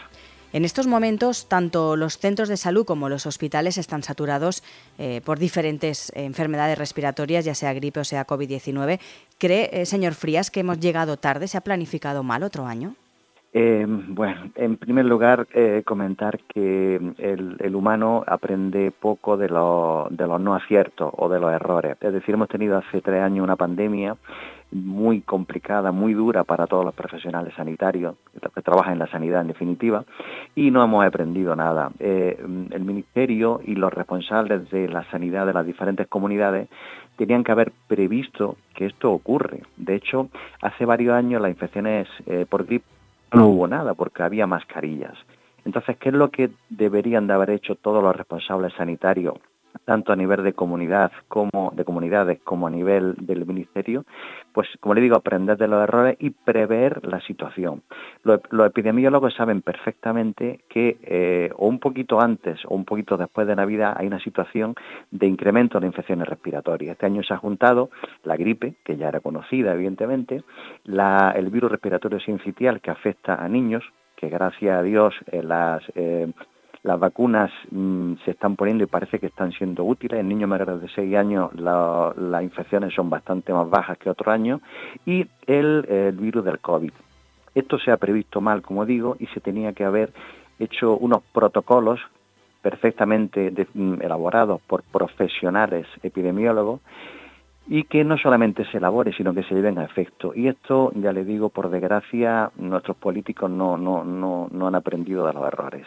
En 0.54 0.66
estos 0.66 0.88
momentos, 0.88 1.48
tanto 1.48 1.96
los 1.96 2.18
centros 2.18 2.50
de 2.50 2.58
salud 2.58 2.84
como 2.84 3.10
los 3.10 3.28
hospitales 3.28 3.78
están 3.78 4.02
saturados 4.02 4.64
eh, 4.98 5.22
por 5.24 5.38
diferentes 5.38 6.12
enfermedades 6.16 6.80
respiratorias, 6.80 7.46
ya 7.46 7.54
sea 7.54 7.74
gripe 7.74 8.00
o 8.00 8.04
sea 8.04 8.26
COVID-19. 8.26 9.00
¿Cree, 9.38 9.70
eh, 9.72 9.86
señor 9.86 10.16
Frías, 10.16 10.50
que 10.50 10.62
hemos 10.62 10.80
llegado 10.80 11.16
tarde? 11.18 11.48
¿Se 11.48 11.58
ha 11.58 11.62
planificado 11.62 12.24
mal 12.24 12.42
otro 12.42 12.66
año? 12.66 12.96
Eh, 13.54 13.86
bueno, 13.86 14.50
en 14.56 14.78
primer 14.78 15.06
lugar, 15.06 15.46
eh, 15.54 15.84
comentar 15.86 16.40
que 16.48 16.96
el, 17.18 17.76
humano 17.76 18.24
aprende 18.26 18.92
poco 18.92 19.36
de, 19.36 19.48
de 19.48 20.28
los 20.28 20.42
no 20.42 20.56
aciertos 20.56 21.12
o 21.18 21.28
de 21.28 21.40
los 21.40 21.52
errores. 21.52 21.98
Es 22.00 22.14
decir, 22.14 22.36
hemos 22.36 22.48
tenido 22.48 22.78
hace 22.78 23.02
tres 23.02 23.22
años 23.22 23.44
una 23.44 23.58
pandemia 23.58 24.16
muy 24.72 25.20
complicada, 25.20 25.92
muy 25.92 26.14
dura 26.14 26.46
para 26.46 26.66
todos 26.66 26.86
los 26.86 26.94
profesionales 26.94 27.54
sanitarios 27.56 28.16
que 28.56 28.62
trabajan 28.62 28.94
en 28.94 29.00
la 29.00 29.08
sanidad 29.08 29.42
en 29.42 29.48
definitiva, 29.48 30.06
y 30.56 30.72
no 30.72 30.82
hemos 30.82 31.06
aprendido 31.06 31.54
nada. 31.54 31.92
Eh, 32.00 32.38
el 32.40 32.86
Ministerio 32.86 33.60
y 33.66 33.76
los 33.76 33.94
responsables 33.94 34.72
de 34.72 34.88
la 34.88 35.04
sanidad 35.12 35.46
de 35.46 35.54
las 35.54 35.66
diferentes 35.66 36.08
comunidades 36.08 36.70
tenían 37.18 37.44
que 37.44 37.52
haber 37.52 37.74
previsto 37.88 38.56
que 38.74 38.86
esto 38.86 39.12
ocurre. 39.12 39.64
De 39.76 39.96
hecho, 39.96 40.30
hace 40.62 40.86
varios 40.86 41.16
años 41.16 41.42
las 41.42 41.52
infecciones 41.52 42.08
por 42.50 42.66
gripe 42.66 42.86
no 43.34 43.48
hubo 43.48 43.68
nada 43.68 43.94
porque 43.94 44.24
había 44.24 44.48
mascarillas. 44.48 45.18
Entonces, 45.66 45.98
¿qué 45.98 46.10
es 46.10 46.16
lo 46.16 46.32
que 46.32 46.52
deberían 46.70 47.28
de 47.28 47.34
haber 47.34 47.52
hecho 47.52 47.76
todos 47.76 48.04
los 48.04 48.16
responsables 48.16 48.74
sanitarios, 48.74 49.36
tanto 49.86 50.14
a 50.14 50.16
nivel 50.16 50.44
de 50.44 50.54
comunidad 50.54 51.12
como 51.28 51.72
de 51.76 51.86
comunidades 51.86 52.40
como 52.44 52.68
a 52.68 52.70
nivel 52.70 53.16
del 53.20 53.46
ministerio? 53.46 54.06
Pues, 54.54 54.68
como 54.80 54.94
le 54.94 55.02
digo, 55.02 55.16
aprender 55.16 55.58
de 55.58 55.68
los 55.68 55.82
errores 55.84 56.18
y 56.20 56.32
prever 56.32 57.06
la 57.06 57.22
situación. 57.22 57.84
Los, 58.24 58.42
epidemiólogos 58.66 59.34
saben 59.34 59.62
perfectamente 59.62 60.62
que 60.70 60.98
eh, 61.04 61.50
o 61.58 61.68
un 61.68 61.80
poquito 61.80 62.22
antes 62.22 62.60
o 62.66 62.76
un 62.76 62.86
poquito 62.86 63.18
después 63.18 63.48
de 63.48 63.56
Navidad 63.56 63.96
hay 63.98 64.08
una 64.08 64.20
situación 64.20 64.76
de 65.10 65.28
incremento 65.28 65.80
de 65.80 65.88
infecciones 65.88 66.28
respiratorias. 66.28 66.94
Este 66.94 67.06
año 67.06 67.24
se 67.24 67.34
ha 67.34 67.38
juntado 67.38 67.90
la 68.24 68.36
gripe, 68.36 68.76
que 68.84 68.98
ya 68.98 69.08
era 69.08 69.20
conocida, 69.20 69.74
evidentemente, 69.74 70.44
el 70.86 71.50
virus 71.50 71.72
respiratorio 71.72 72.20
sincitial 72.20 72.82
que 72.82 72.92
afecta 72.92 73.36
a 73.36 73.48
niños, 73.48 73.84
que 74.16 74.30
gracias 74.30 74.78
a 74.78 74.84
Dios 74.84 75.16
eh, 75.32 75.42
las, 75.44 75.82
eh, 75.96 76.32
las 76.84 77.00
vacunas 77.00 77.52
mm, 77.70 78.14
se 78.26 78.32
están 78.32 78.56
poniendo 78.56 78.84
y 78.84 78.88
parece 78.88 79.20
que 79.20 79.28
están 79.28 79.52
siendo 79.52 79.84
útiles. 79.84 80.20
En 80.20 80.28
niños 80.28 80.50
mayores 80.50 80.82
de 80.82 80.90
6 80.90 81.16
años 81.16 81.52
las 81.56 82.44
infecciones 82.44 82.94
son 82.94 83.10
bastante 83.10 83.54
más 83.54 83.70
bajas 83.70 83.98
que 83.98 84.10
otros 84.10 84.34
años. 84.34 84.62
Y 85.06 85.28
el, 85.46 86.14
virus 86.20 86.44
del 86.46 86.60
COVID. 86.60 86.92
Esto 87.54 87.78
se 87.80 87.92
ha 87.92 87.98
previsto 87.98 88.42
mal, 88.42 88.62
como 88.62 88.86
digo, 88.86 89.16
y 89.20 89.28
se 89.28 89.42
tenía 89.42 89.74
que 89.74 89.84
haber 89.84 90.14
hecho 90.60 90.98
unos 90.98 91.22
protocolos 91.34 92.00
perfectamente 92.62 93.52
mm, 93.74 94.02
elaborados 94.02 94.62
por 94.62 94.84
profesionales 94.84 95.88
epidemiólogos 96.04 96.80
y 97.68 97.84
que 97.84 98.04
no 98.04 98.18
solamente 98.18 98.66
se 98.66 98.78
elabore, 98.78 99.14
sino 99.14 99.34
que 99.34 99.44
se 99.44 99.54
lleven 99.54 99.78
a 99.78 99.86
efecto. 99.86 100.34
Y 100.36 100.48
esto, 100.48 100.92
ya 100.96 101.14
le 101.14 101.24
digo, 101.24 101.50
por 101.50 101.70
desgracia, 101.70 102.52
nuestros 102.58 102.98
políticos 102.98 103.52
no, 103.52 103.78
no, 103.78 104.04
no, 104.04 104.48
no 104.52 104.68
han 104.68 104.76
aprendido 104.76 105.28
de 105.28 105.34
los 105.34 105.46
errores. 105.46 105.86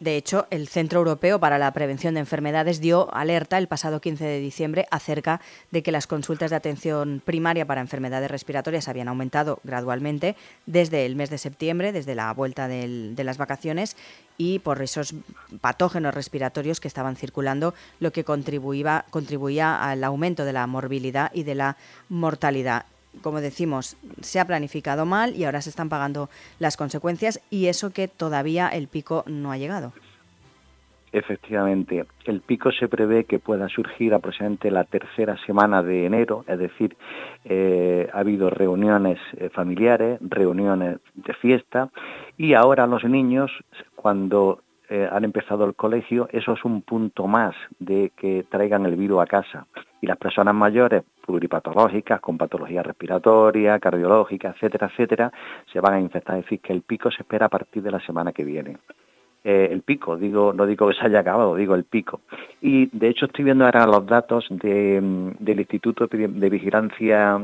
De 0.00 0.16
hecho, 0.16 0.46
el 0.50 0.68
Centro 0.68 0.98
Europeo 0.98 1.38
para 1.38 1.56
la 1.56 1.72
Prevención 1.72 2.14
de 2.14 2.20
Enfermedades 2.20 2.80
dio 2.80 3.14
alerta 3.14 3.58
el 3.58 3.68
pasado 3.68 4.00
15 4.00 4.24
de 4.24 4.40
diciembre 4.40 4.86
acerca 4.90 5.40
de 5.70 5.82
que 5.82 5.92
las 5.92 6.06
consultas 6.06 6.50
de 6.50 6.56
atención 6.56 7.22
primaria 7.24 7.66
para 7.66 7.80
enfermedades 7.80 8.30
respiratorias 8.30 8.88
habían 8.88 9.08
aumentado 9.08 9.60
gradualmente 9.62 10.34
desde 10.66 11.06
el 11.06 11.14
mes 11.16 11.30
de 11.30 11.38
septiembre, 11.38 11.92
desde 11.92 12.14
la 12.14 12.32
vuelta 12.32 12.66
de 12.66 13.24
las 13.24 13.38
vacaciones, 13.38 13.96
y 14.36 14.58
por 14.58 14.82
esos 14.82 15.14
patógenos 15.60 16.12
respiratorios 16.12 16.80
que 16.80 16.88
estaban 16.88 17.16
circulando, 17.16 17.72
lo 18.00 18.12
que 18.12 18.24
contribuía, 18.24 19.04
contribuía 19.10 19.80
al 19.82 20.02
aumento 20.02 20.44
de 20.44 20.52
la 20.52 20.66
morbilidad 20.66 21.30
y 21.32 21.44
de 21.44 21.54
la 21.54 21.76
mortalidad 22.08 22.86
como 23.22 23.40
decimos, 23.40 23.96
se 24.20 24.40
ha 24.40 24.46
planificado 24.46 25.06
mal 25.06 25.34
y 25.34 25.44
ahora 25.44 25.60
se 25.60 25.70
están 25.70 25.88
pagando 25.88 26.28
las 26.58 26.76
consecuencias 26.76 27.40
y 27.50 27.66
eso 27.66 27.92
que 27.92 28.08
todavía 28.08 28.68
el 28.68 28.88
pico 28.88 29.24
no 29.26 29.52
ha 29.52 29.58
llegado. 29.58 29.92
Efectivamente, 31.14 32.04
el 32.24 32.40
pico 32.40 32.72
se 32.72 32.88
prevé 32.88 33.22
que 33.22 33.38
pueda 33.38 33.68
surgir 33.68 34.14
aproximadamente 34.14 34.72
la 34.72 34.82
tercera 34.82 35.36
semana 35.46 35.80
de 35.80 36.06
enero, 36.06 36.44
es 36.48 36.58
decir, 36.58 36.96
eh, 37.44 38.10
ha 38.12 38.18
habido 38.18 38.50
reuniones 38.50 39.20
eh, 39.36 39.48
familiares, 39.48 40.18
reuniones 40.20 40.98
de 41.14 41.34
fiesta 41.34 41.90
y 42.36 42.54
ahora 42.54 42.88
los 42.88 43.04
niños, 43.04 43.52
cuando 43.94 44.63
eh, 44.90 45.08
han 45.10 45.24
empezado 45.24 45.64
el 45.64 45.74
colegio, 45.74 46.28
eso 46.30 46.52
es 46.52 46.64
un 46.64 46.82
punto 46.82 47.26
más 47.26 47.54
de 47.78 48.12
que 48.16 48.44
traigan 48.48 48.84
el 48.86 48.96
virus 48.96 49.22
a 49.22 49.26
casa. 49.26 49.66
Y 50.00 50.06
las 50.06 50.18
personas 50.18 50.54
mayores, 50.54 51.02
pluripatológicas, 51.24 52.20
con 52.20 52.36
patología 52.36 52.82
respiratoria, 52.82 53.78
cardiológica, 53.78 54.50
etcétera, 54.50 54.88
etcétera, 54.92 55.32
se 55.72 55.80
van 55.80 55.94
a 55.94 56.00
infectar. 56.00 56.36
Es 56.38 56.44
decir, 56.44 56.60
que 56.60 56.72
el 56.72 56.82
pico 56.82 57.10
se 57.10 57.22
espera 57.22 57.46
a 57.46 57.48
partir 57.48 57.82
de 57.82 57.90
la 57.90 58.00
semana 58.00 58.32
que 58.32 58.44
viene. 58.44 58.76
Eh, 59.42 59.68
el 59.70 59.82
pico, 59.82 60.16
digo, 60.16 60.52
no 60.52 60.66
digo 60.66 60.88
que 60.88 60.94
se 60.94 61.04
haya 61.04 61.20
acabado, 61.20 61.56
digo 61.56 61.74
el 61.74 61.84
pico. 61.84 62.20
Y 62.60 62.86
de 62.96 63.08
hecho 63.08 63.26
estoy 63.26 63.44
viendo 63.44 63.64
ahora 63.64 63.86
los 63.86 64.06
datos 64.06 64.46
mm, 64.50 65.30
del 65.38 65.60
Instituto 65.60 66.06
de 66.06 66.50
Vigilancia 66.50 67.40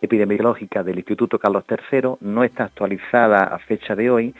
epidemiológica 0.00 0.82
del 0.82 0.98
Instituto 0.98 1.38
Carlos 1.38 1.64
III 1.68 2.16
no 2.20 2.44
está 2.44 2.64
actualizada 2.64 3.44
a 3.44 3.58
fecha 3.58 3.94
de 3.94 4.10
hoy, 4.10 4.34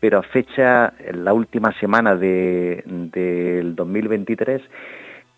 pero 0.00 0.18
a 0.18 0.22
fecha, 0.22 0.92
la 1.12 1.32
última 1.32 1.72
semana 1.78 2.14
de, 2.16 2.82
del 2.86 3.74
2023, 3.74 4.62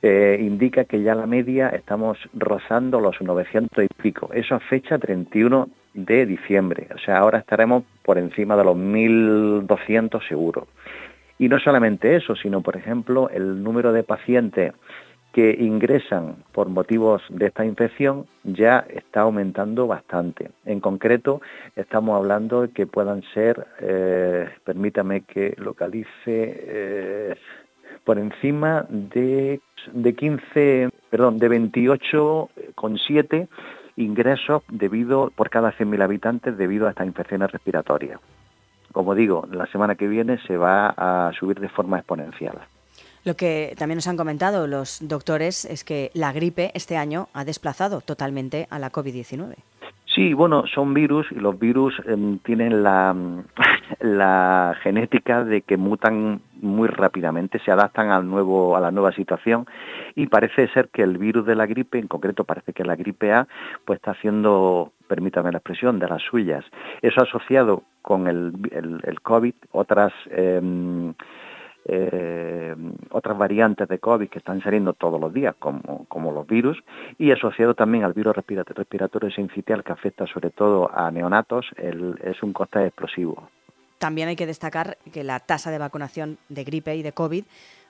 eh, 0.00 0.38
indica 0.40 0.84
que 0.84 1.02
ya 1.02 1.14
la 1.14 1.26
media 1.26 1.68
estamos 1.70 2.18
rozando 2.32 3.00
los 3.00 3.20
900 3.20 3.84
y 3.84 4.02
pico. 4.02 4.30
Eso 4.32 4.54
a 4.54 4.60
fecha 4.60 4.98
31 4.98 5.68
de 5.94 6.26
diciembre. 6.26 6.88
O 6.94 6.98
sea, 6.98 7.18
ahora 7.18 7.38
estaremos 7.38 7.82
por 8.04 8.18
encima 8.18 8.56
de 8.56 8.64
los 8.64 8.76
1.200 8.76 10.26
seguros. 10.28 10.68
Y 11.38 11.48
no 11.48 11.58
solamente 11.58 12.16
eso, 12.16 12.34
sino, 12.36 12.62
por 12.62 12.76
ejemplo, 12.76 13.30
el 13.30 13.62
número 13.62 13.92
de 13.92 14.02
pacientes 14.02 14.72
que 15.32 15.56
ingresan 15.60 16.36
por 16.52 16.68
motivos 16.68 17.22
de 17.28 17.46
esta 17.46 17.64
infección 17.64 18.26
ya 18.44 18.84
está 18.88 19.20
aumentando 19.20 19.86
bastante. 19.86 20.50
En 20.64 20.80
concreto, 20.80 21.40
estamos 21.76 22.16
hablando 22.16 22.62
de 22.62 22.70
que 22.70 22.86
puedan 22.86 23.22
ser, 23.34 23.66
eh, 23.80 24.48
permítame 24.64 25.22
que 25.22 25.54
localice, 25.58 26.06
eh, 26.26 27.34
por 28.04 28.18
encima 28.18 28.86
de, 28.88 29.60
de 29.92 30.14
15, 30.14 30.88
perdón, 31.10 31.38
de 31.38 31.50
28,7 31.50 33.48
ingresos 33.96 34.62
debido 34.70 35.30
por 35.34 35.50
cada 35.50 35.72
100.000 35.72 36.02
habitantes 36.02 36.56
debido 36.56 36.86
a 36.86 36.90
estas 36.90 37.06
infecciones 37.06 37.52
respiratorias. 37.52 38.20
Como 38.92 39.14
digo, 39.14 39.46
la 39.52 39.66
semana 39.66 39.96
que 39.96 40.08
viene 40.08 40.38
se 40.46 40.56
va 40.56 40.94
a 40.96 41.32
subir 41.38 41.60
de 41.60 41.68
forma 41.68 41.98
exponencial. 41.98 42.58
Lo 43.28 43.36
que 43.36 43.74
también 43.76 43.98
nos 43.98 44.08
han 44.08 44.16
comentado 44.16 44.66
los 44.66 45.06
doctores 45.06 45.66
es 45.66 45.84
que 45.84 46.10
la 46.14 46.32
gripe 46.32 46.70
este 46.72 46.96
año 46.96 47.28
ha 47.34 47.44
desplazado 47.44 48.00
totalmente 48.00 48.66
a 48.70 48.78
la 48.78 48.90
COVID-19. 48.90 49.54
Sí, 50.06 50.32
bueno, 50.32 50.64
son 50.66 50.94
virus 50.94 51.26
y 51.30 51.34
los 51.34 51.58
virus 51.58 51.92
em, 52.06 52.38
tienen 52.38 52.82
la, 54.00 54.74
genética 54.82 55.44
de 55.44 55.60
que 55.60 55.76
mutan 55.76 56.40
muy 56.62 56.88
rápidamente, 56.88 57.58
se 57.58 57.70
adaptan 57.70 58.10
al 58.10 58.26
nuevo, 58.26 58.78
a 58.78 58.80
la 58.80 58.90
nueva 58.90 59.12
situación 59.12 59.66
y 60.14 60.28
parece 60.28 60.66
ser 60.68 60.88
que 60.88 61.02
el 61.02 61.18
virus 61.18 61.44
de 61.44 61.54
la 61.54 61.66
gripe, 61.66 61.98
en 61.98 62.08
concreto 62.08 62.44
parece 62.44 62.72
que 62.72 62.82
la 62.82 62.96
gripe 62.96 63.30
A, 63.30 63.46
pues 63.84 63.98
está 63.98 64.12
haciendo, 64.12 64.92
permítame 65.06 65.52
la 65.52 65.58
expresión, 65.58 65.98
de 65.98 66.08
las 66.08 66.22
suyas. 66.22 66.64
Eso 67.02 67.22
asociado 67.22 67.82
con 68.00 68.26
el, 68.26 68.54
el, 69.04 69.20
COVID, 69.20 69.52
otras... 69.72 70.14
Eh, 70.30 71.12
eh, 71.88 72.76
otras 73.10 73.36
variantes 73.36 73.88
de 73.88 73.98
COVID 73.98 74.28
que 74.28 74.38
están 74.38 74.62
saliendo 74.62 74.92
todos 74.92 75.20
los 75.20 75.32
días, 75.32 75.54
como, 75.58 76.04
como 76.06 76.32
los 76.32 76.46
virus, 76.46 76.78
y 77.18 77.30
asociado 77.30 77.74
también 77.74 78.04
al 78.04 78.12
virus 78.12 78.36
respiratorio 78.36 79.30
sincitial 79.30 79.82
que 79.82 79.92
afecta 79.92 80.26
sobre 80.26 80.50
todo 80.50 80.90
a 80.94 81.10
neonatos, 81.10 81.66
es 81.76 82.42
un 82.42 82.52
coste 82.52 82.86
explosivo. 82.86 83.48
También 83.98 84.28
hay 84.28 84.36
que 84.36 84.46
destacar 84.46 84.98
que 85.12 85.24
la 85.24 85.40
tasa 85.40 85.70
de 85.70 85.78
vacunación 85.78 86.38
de 86.48 86.64
gripe 86.64 86.94
y 86.94 87.02
de 87.02 87.12
COVID 87.12 87.44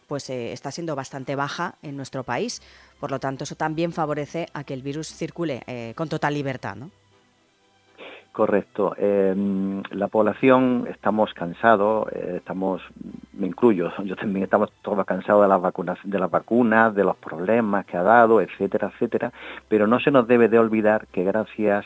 pues 0.07 0.31
eh, 0.31 0.53
está 0.53 0.73
siendo 0.73 0.97
bastante 0.97 1.37
baja 1.37 1.75
en 1.83 1.97
nuestro 1.97 2.25
país. 2.25 2.63
Por 2.99 3.11
lo 3.11 3.21
tanto, 3.21 3.45
eso 3.45 3.57
también 3.57 3.93
favorece 3.93 4.47
a 4.55 4.65
que 4.65 4.75
el 4.75 4.83
virus 4.83 5.09
circule 5.09 5.63
eh, 5.67 5.93
con 5.95 6.09
total 6.09 6.33
libertad, 6.33 6.77
¿no? 6.77 6.91
Correcto. 8.39 8.95
Em, 8.97 9.83
la 9.91 10.07
población 10.07 10.87
estamos 10.89 11.35
cansados, 11.35 12.07
eh, 12.13 12.35
estamos, 12.37 12.81
me 13.33 13.49
incluyo, 13.49 13.91
yo 14.05 14.15
también 14.15 14.45
estamos 14.45 14.71
todos 14.81 15.05
cansados 15.05 15.43
de 15.43 15.49
las 15.49 15.61
vacunas, 15.61 15.99
de 16.05 16.21
las 16.21 16.31
vacunas, 16.31 16.95
de 16.95 17.03
los 17.03 17.17
problemas 17.17 17.85
que 17.85 17.97
ha 17.97 18.05
dado, 18.05 18.41
etcétera, 18.41 18.93
etcétera. 18.95 19.33
Pero 19.67 19.89
no 19.89 19.99
se 19.99 20.13
nos 20.13 20.29
debe 20.29 20.49
de 20.49 20.57
olvidar 20.57 21.09
que 21.09 21.25
gracias 21.25 21.85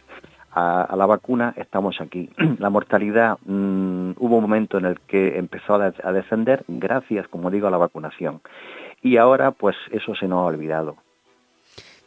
a, 0.50 0.94
la 0.94 1.06
vacuna 1.06 1.54
estamos 1.56 1.98
aquí. 2.02 2.28
La 2.58 2.68
mortalidad 2.68 3.38
mm, 3.46 4.10
hubo 4.18 4.36
un 4.36 4.42
momento 4.42 4.76
en 4.76 4.84
el 4.84 5.00
que 5.00 5.38
empezó 5.38 5.76
a, 5.76 6.12
descender 6.12 6.64
gracias, 6.68 7.28
como 7.28 7.50
digo, 7.50 7.68
a 7.68 7.70
la 7.70 7.78
vacunación. 7.78 8.42
Y 9.00 9.16
ahora, 9.16 9.52
pues 9.52 9.76
eso 9.90 10.14
se 10.14 10.28
nos 10.28 10.40
ha 10.40 10.54
olvidado. 10.54 10.96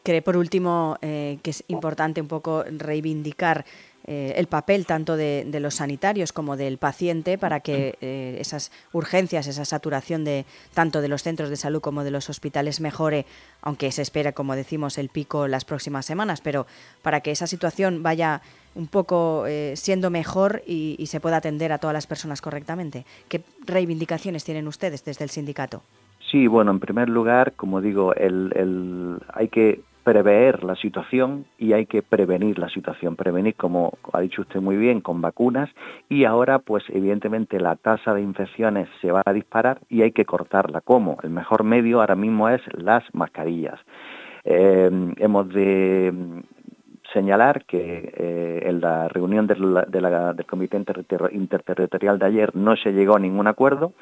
Cree 0.03 0.21
por 0.21 0.37
último 0.37 0.99
eh, 1.01 1.39
que 1.41 1.49
es 1.49 1.63
importante 1.67 2.21
un 2.21 2.27
poco 2.27 2.63
reivindicar 2.77 3.65
eh, 4.07 4.33
el 4.37 4.47
papel 4.47 4.85
tanto 4.85 5.17
de, 5.17 5.47
los 5.59 5.75
sanitarios 5.75 6.31
como 6.31 6.57
del 6.57 6.77
paciente 6.77 7.37
para 7.37 7.59
que 7.59 7.97
eh, 8.01 8.37
esas 8.39 8.71
urgencias, 8.93 9.47
esa 9.47 9.65
saturación 9.65 10.23
de 10.23 10.45
tanto 10.73 11.01
de 11.01 11.07
los 11.07 11.23
centros 11.23 11.49
de 11.49 11.55
salud 11.55 11.81
como 11.81 12.03
de 12.03 12.11
los 12.11 12.29
hospitales 12.29 12.81
mejore, 12.81 13.25
aunque 13.61 13.91
se 13.91 14.01
espera, 14.01 14.33
como 14.33 14.55
decimos, 14.55 14.97
el 14.97 15.09
pico 15.09 15.47
las 15.47 15.65
próximas 15.65 16.05
semanas, 16.05 16.41
pero 16.41 16.67
para 17.01 17.21
que 17.21 17.31
esa 17.31 17.47
situación 17.47 18.03
vaya 18.03 18.41
un 18.75 18.87
poco 18.87 19.45
siendo 19.75 20.09
mejor 20.09 20.61
y, 20.67 21.03
se 21.07 21.21
pueda 21.21 21.37
atender 21.37 21.71
a 21.71 21.77
todas 21.77 21.93
las 21.93 22.07
personas 22.07 22.41
correctamente. 22.41 23.05
¿Qué 23.29 23.41
reivindicaciones 23.65 24.43
tienen 24.43 24.67
ustedes 24.67 25.05
desde 25.05 25.23
el 25.23 25.29
sindicato? 25.29 25.81
Sí, 26.29 26.47
bueno, 26.47 26.71
en 26.71 26.79
primer 26.79 27.07
lugar, 27.07 27.53
como 27.53 27.81
digo, 27.81 28.13
el, 28.15 29.19
hay 29.33 29.47
que 29.47 29.81
prever 30.05 30.63
la 30.63 30.75
situación 30.75 31.45
y 31.57 31.73
hay 31.73 31.87
que 31.87 32.03
prevenir 32.03 32.59
la 32.59 32.69
situación. 32.69 33.15
Prevenir, 33.15 33.55
como 33.55 33.97
ha 34.13 34.21
dicho 34.21 34.43
usted 34.43 34.61
muy 34.61 34.77
bien, 34.77 35.01
con 35.01 35.19
vacunas 35.19 35.69
y 36.07 36.25
ahora, 36.25 36.59
pues 36.59 36.83
evidentemente 36.89 37.59
la 37.59 37.75
tasa 37.75 38.13
de 38.13 38.21
infecciones 38.21 38.87
se 39.01 39.11
va 39.11 39.23
a 39.25 39.33
disparar 39.33 39.79
y 39.89 40.03
hay 40.03 40.11
que 40.11 40.23
cortarla. 40.23 40.81
¿Cómo? 40.81 41.17
El 41.23 41.31
mejor 41.31 41.63
medio 41.63 42.01
ahora 42.01 42.15
mismo 42.15 42.47
es 42.49 42.61
las 42.73 43.03
mascarillas. 43.13 43.79
Eh, 44.43 44.91
hemos 45.17 45.49
de 45.49 46.13
señalar 47.13 47.65
que 47.65 48.13
eh, 48.15 48.61
en 48.65 48.81
la 48.81 49.07
reunión 49.07 49.47
del 49.47 50.45
Comité 50.47 50.77
Interterritorial 51.31 52.19
de 52.19 52.25
ayer 52.25 52.55
no 52.55 52.75
se 52.75 52.93
llegó 52.93 53.15
a 53.15 53.19
ningún 53.19 53.47
acuerdo 53.47 53.93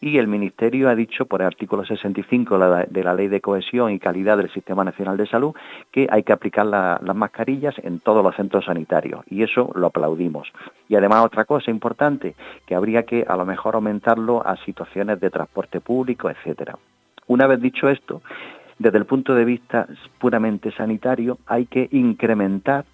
y 0.00 0.18
el 0.18 0.26
Ministerio 0.26 0.88
ha 0.88 0.96
dicho 0.96 1.26
por 1.26 1.42
el 1.42 1.46
artículo 1.46 1.84
65 1.84 2.58
de 2.88 3.04
la 3.04 3.14
Ley 3.14 3.28
de 3.28 3.40
Cohesión 3.40 3.92
y 3.92 4.00
Calidad 4.00 4.36
del 4.36 4.52
Sistema 4.52 4.84
Nacional 4.84 5.16
de 5.16 5.26
Salud 5.28 5.54
que 5.92 6.08
hay 6.10 6.24
que 6.24 6.32
aplicar 6.32 6.66
las 6.66 7.16
mascarillas 7.16 7.74
en 7.82 8.00
todos 8.00 8.24
los 8.24 8.34
centros 8.34 8.64
sanitarios 8.64 9.24
y 9.30 9.42
eso 9.42 9.70
lo 9.74 9.86
aplaudimos. 9.86 10.50
Y 10.88 10.96
además 10.96 11.24
otra 11.24 11.44
cosa 11.44 11.70
importante, 11.70 12.34
que 12.66 12.74
habría 12.74 13.04
que 13.04 13.24
a 13.26 13.36
lo 13.36 13.46
mejor 13.46 13.76
aumentarlo 13.76 14.44
a 14.44 14.56
situaciones 14.64 15.20
de 15.20 15.30
transporte 15.30 15.80
público, 15.80 16.28
etcétera. 16.28 16.76
Una 17.28 17.46
vez 17.46 17.60
dicho 17.60 17.88
esto, 17.88 18.22
desde 18.82 18.98
el 18.98 19.06
punto 19.06 19.34
de 19.34 19.44
vista 19.44 19.86
puramente 20.18 20.72
sanitario, 20.72 21.38
hay 21.46 21.66
que 21.66 21.88
incrementar 21.92 22.84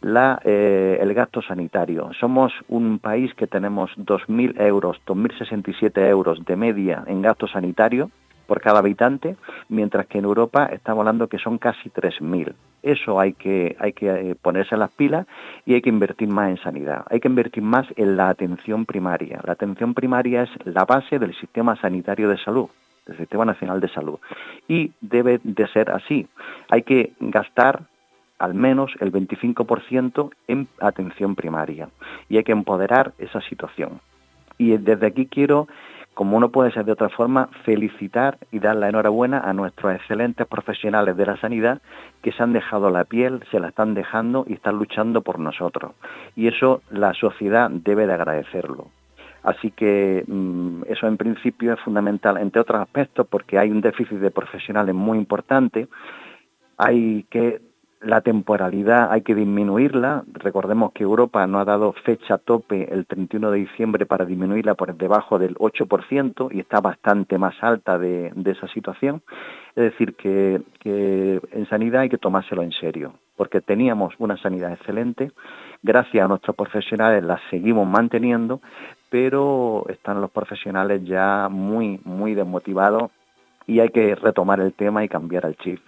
la, 0.00 0.40
eh, 0.44 0.98
el 1.00 1.12
gasto 1.14 1.42
sanitario. 1.42 2.10
Somos 2.18 2.52
un 2.68 2.98
país 2.98 3.34
que 3.34 3.46
tenemos 3.46 3.90
2.000 3.96 4.60
euros, 4.60 5.00
2.067 5.06 6.06
euros 6.08 6.44
de 6.44 6.56
media 6.56 7.04
en 7.06 7.22
gasto 7.22 7.46
sanitario 7.48 8.10
por 8.46 8.60
cada 8.60 8.80
habitante, 8.80 9.36
mientras 9.68 10.06
que 10.06 10.18
en 10.18 10.24
Europa 10.24 10.66
estamos 10.66 11.00
hablando 11.00 11.28
que 11.28 11.38
son 11.38 11.58
casi 11.58 11.90
3.000. 11.90 12.54
Eso 12.82 13.18
hay 13.18 13.32
que, 13.32 13.76
hay 13.78 13.92
que 13.92 14.08
eh, 14.08 14.34
ponerse 14.34 14.76
las 14.76 14.90
pilas 14.90 15.26
y 15.64 15.74
hay 15.74 15.82
que 15.82 15.88
invertir 15.88 16.28
más 16.28 16.50
en 16.50 16.56
sanidad. 16.58 17.04
Hay 17.08 17.20
que 17.20 17.28
invertir 17.28 17.62
más 17.62 17.86
en 17.96 18.16
la 18.16 18.28
atención 18.28 18.84
primaria. 18.84 19.40
La 19.44 19.52
atención 19.52 19.94
primaria 19.94 20.42
es 20.42 20.50
la 20.64 20.84
base 20.84 21.18
del 21.18 21.34
sistema 21.34 21.76
sanitario 21.76 22.28
de 22.28 22.38
salud 22.38 22.68
del 23.06 23.16
Sistema 23.16 23.44
Nacional 23.44 23.80
de 23.80 23.88
Salud. 23.88 24.18
Y 24.68 24.92
debe 25.00 25.40
de 25.42 25.66
ser 25.68 25.90
así. 25.90 26.26
Hay 26.70 26.82
que 26.82 27.12
gastar 27.20 27.82
al 28.38 28.54
menos 28.54 28.92
el 29.00 29.12
25% 29.12 30.30
en 30.48 30.66
atención 30.80 31.36
primaria 31.36 31.88
y 32.28 32.38
hay 32.38 32.44
que 32.44 32.52
empoderar 32.52 33.12
esa 33.18 33.40
situación. 33.42 34.00
Y 34.58 34.76
desde 34.76 35.06
aquí 35.06 35.26
quiero 35.26 35.68
como 36.14 36.38
no 36.40 36.50
puede 36.50 36.72
ser 36.72 36.84
de 36.84 36.92
otra 36.92 37.08
forma, 37.08 37.48
felicitar 37.64 38.38
y 38.50 38.58
dar 38.58 38.76
la 38.76 38.88
enhorabuena 38.88 39.38
a 39.38 39.52
nuestros 39.52 39.94
excelentes 39.94 40.46
profesionales 40.46 41.16
de 41.16 41.26
la 41.26 41.38
sanidad 41.38 41.80
que 42.20 42.32
se 42.32 42.42
han 42.42 42.52
dejado 42.52 42.90
la 42.90 43.04
piel, 43.04 43.42
se 43.50 43.60
la 43.60 43.68
están 43.68 43.94
dejando 43.94 44.44
y 44.46 44.54
están 44.54 44.76
luchando 44.76 45.22
por 45.22 45.38
nosotros. 45.38 45.92
Y 46.36 46.48
eso 46.48 46.82
la 46.90 47.14
sociedad 47.14 47.70
debe 47.70 48.06
de 48.06 48.12
agradecerlo. 48.12 48.88
Así 49.42 49.70
que 49.70 50.24
mm, 50.26 50.82
eso 50.88 51.06
en 51.06 51.16
principio 51.16 51.72
es 51.74 51.80
fundamental, 51.80 52.36
entre 52.38 52.60
otros 52.60 52.80
aspectos, 52.80 53.26
porque 53.28 53.58
hay 53.58 53.70
un 53.70 53.80
déficit 53.80 54.18
de 54.18 54.30
profesionales 54.30 54.94
muy 54.94 55.18
importante. 55.18 55.88
Hay 56.76 57.24
que 57.30 57.60
la 58.02 58.20
temporalidad 58.20 59.12
hay 59.12 59.22
que 59.22 59.34
disminuirla. 59.34 60.24
Recordemos 60.32 60.92
que 60.92 61.04
Europa 61.04 61.46
no 61.46 61.60
ha 61.60 61.64
dado 61.64 61.92
fecha 61.92 62.38
tope 62.38 62.92
el 62.92 63.06
31 63.06 63.50
de 63.50 63.58
diciembre 63.60 64.06
para 64.06 64.24
disminuirla 64.24 64.74
por 64.74 64.94
debajo 64.96 65.38
del 65.38 65.54
8% 65.56 66.48
y 66.52 66.60
está 66.60 66.80
bastante 66.80 67.38
más 67.38 67.54
alta 67.62 67.98
de, 67.98 68.32
esa 68.44 68.66
situación. 68.68 69.22
Es 69.76 69.84
decir, 69.84 70.14
que, 70.14 70.60
en 70.84 71.68
sanidad 71.68 72.02
hay 72.02 72.08
que 72.08 72.18
tomárselo 72.18 72.62
en 72.62 72.72
serio, 72.72 73.14
porque 73.36 73.60
teníamos 73.60 74.14
una 74.18 74.36
sanidad 74.36 74.72
excelente, 74.72 75.30
gracias 75.82 76.24
a 76.24 76.28
nuestros 76.28 76.56
profesionales 76.56 77.22
la 77.22 77.40
seguimos 77.50 77.86
manteniendo, 77.86 78.60
pero 79.12 79.84
están 79.90 80.22
los 80.22 80.30
profesionales 80.30 81.02
ya 81.04 81.50
muy, 81.50 82.00
muy 82.02 82.34
desmotivados 82.34 83.10
y 83.66 83.80
hay 83.80 83.90
que 83.90 84.14
retomar 84.14 84.58
el 84.60 84.72
tema 84.72 85.04
y 85.04 85.08
cambiar 85.08 85.44
el 85.44 85.54
chip. 85.58 85.80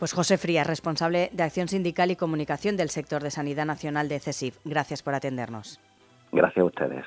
Pues 0.00 0.12
José 0.12 0.36
Frías, 0.36 0.66
responsable 0.66 1.30
de 1.32 1.44
Acción 1.44 1.68
Sindical 1.68 2.10
y 2.10 2.16
Comunicación 2.16 2.76
del 2.76 2.90
sector 2.90 3.22
de 3.22 3.30
Sanidad 3.30 3.66
Nacional 3.66 4.08
de 4.08 4.18
CESIF. 4.18 4.58
Gracias 4.64 5.00
por 5.00 5.14
atendernos. 5.14 5.80
Gracias 6.32 6.62
a 6.62 6.64
ustedes. 6.64 7.04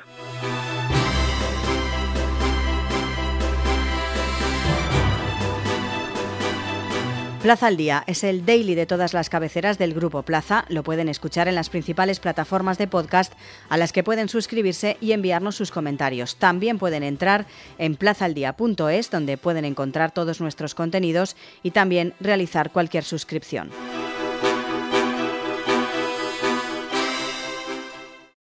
Plaza 7.44 7.68
al 7.68 7.76
Día 7.76 8.06
es 8.08 8.24
el 8.24 8.46
daily 8.46 8.74
de 8.74 8.86
todas 8.86 9.14
las 9.14 9.30
cabeceras 9.30 9.78
del 9.78 9.94
Grupo 9.94 10.24
Plaza. 10.24 10.64
Lo 10.70 10.82
pueden 10.82 11.10
escuchar 11.10 11.50
en 11.50 11.56
las 11.56 11.70
principales 11.70 12.22
plataformas 12.22 12.78
de 12.78 12.88
podcast 12.88 13.34
a 13.68 13.76
las 13.76 13.92
que 13.92 14.02
pueden 14.02 14.30
suscribirse 14.30 14.96
y 15.02 15.12
enviarnos 15.12 15.58
sus 15.58 15.70
comentarios. 15.70 16.38
También 16.38 16.80
pueden 16.80 17.04
entrar 17.04 17.46
en 17.78 17.98
plazaldía.es 17.98 19.12
donde 19.12 19.38
pueden 19.38 19.66
encontrar 19.66 20.12
todos 20.12 20.40
nuestros 20.40 20.74
contenidos 20.74 21.36
y 21.64 21.72
también 21.72 22.14
realizar 22.22 22.72
cualquier 22.72 23.04
suscripción. 23.04 23.72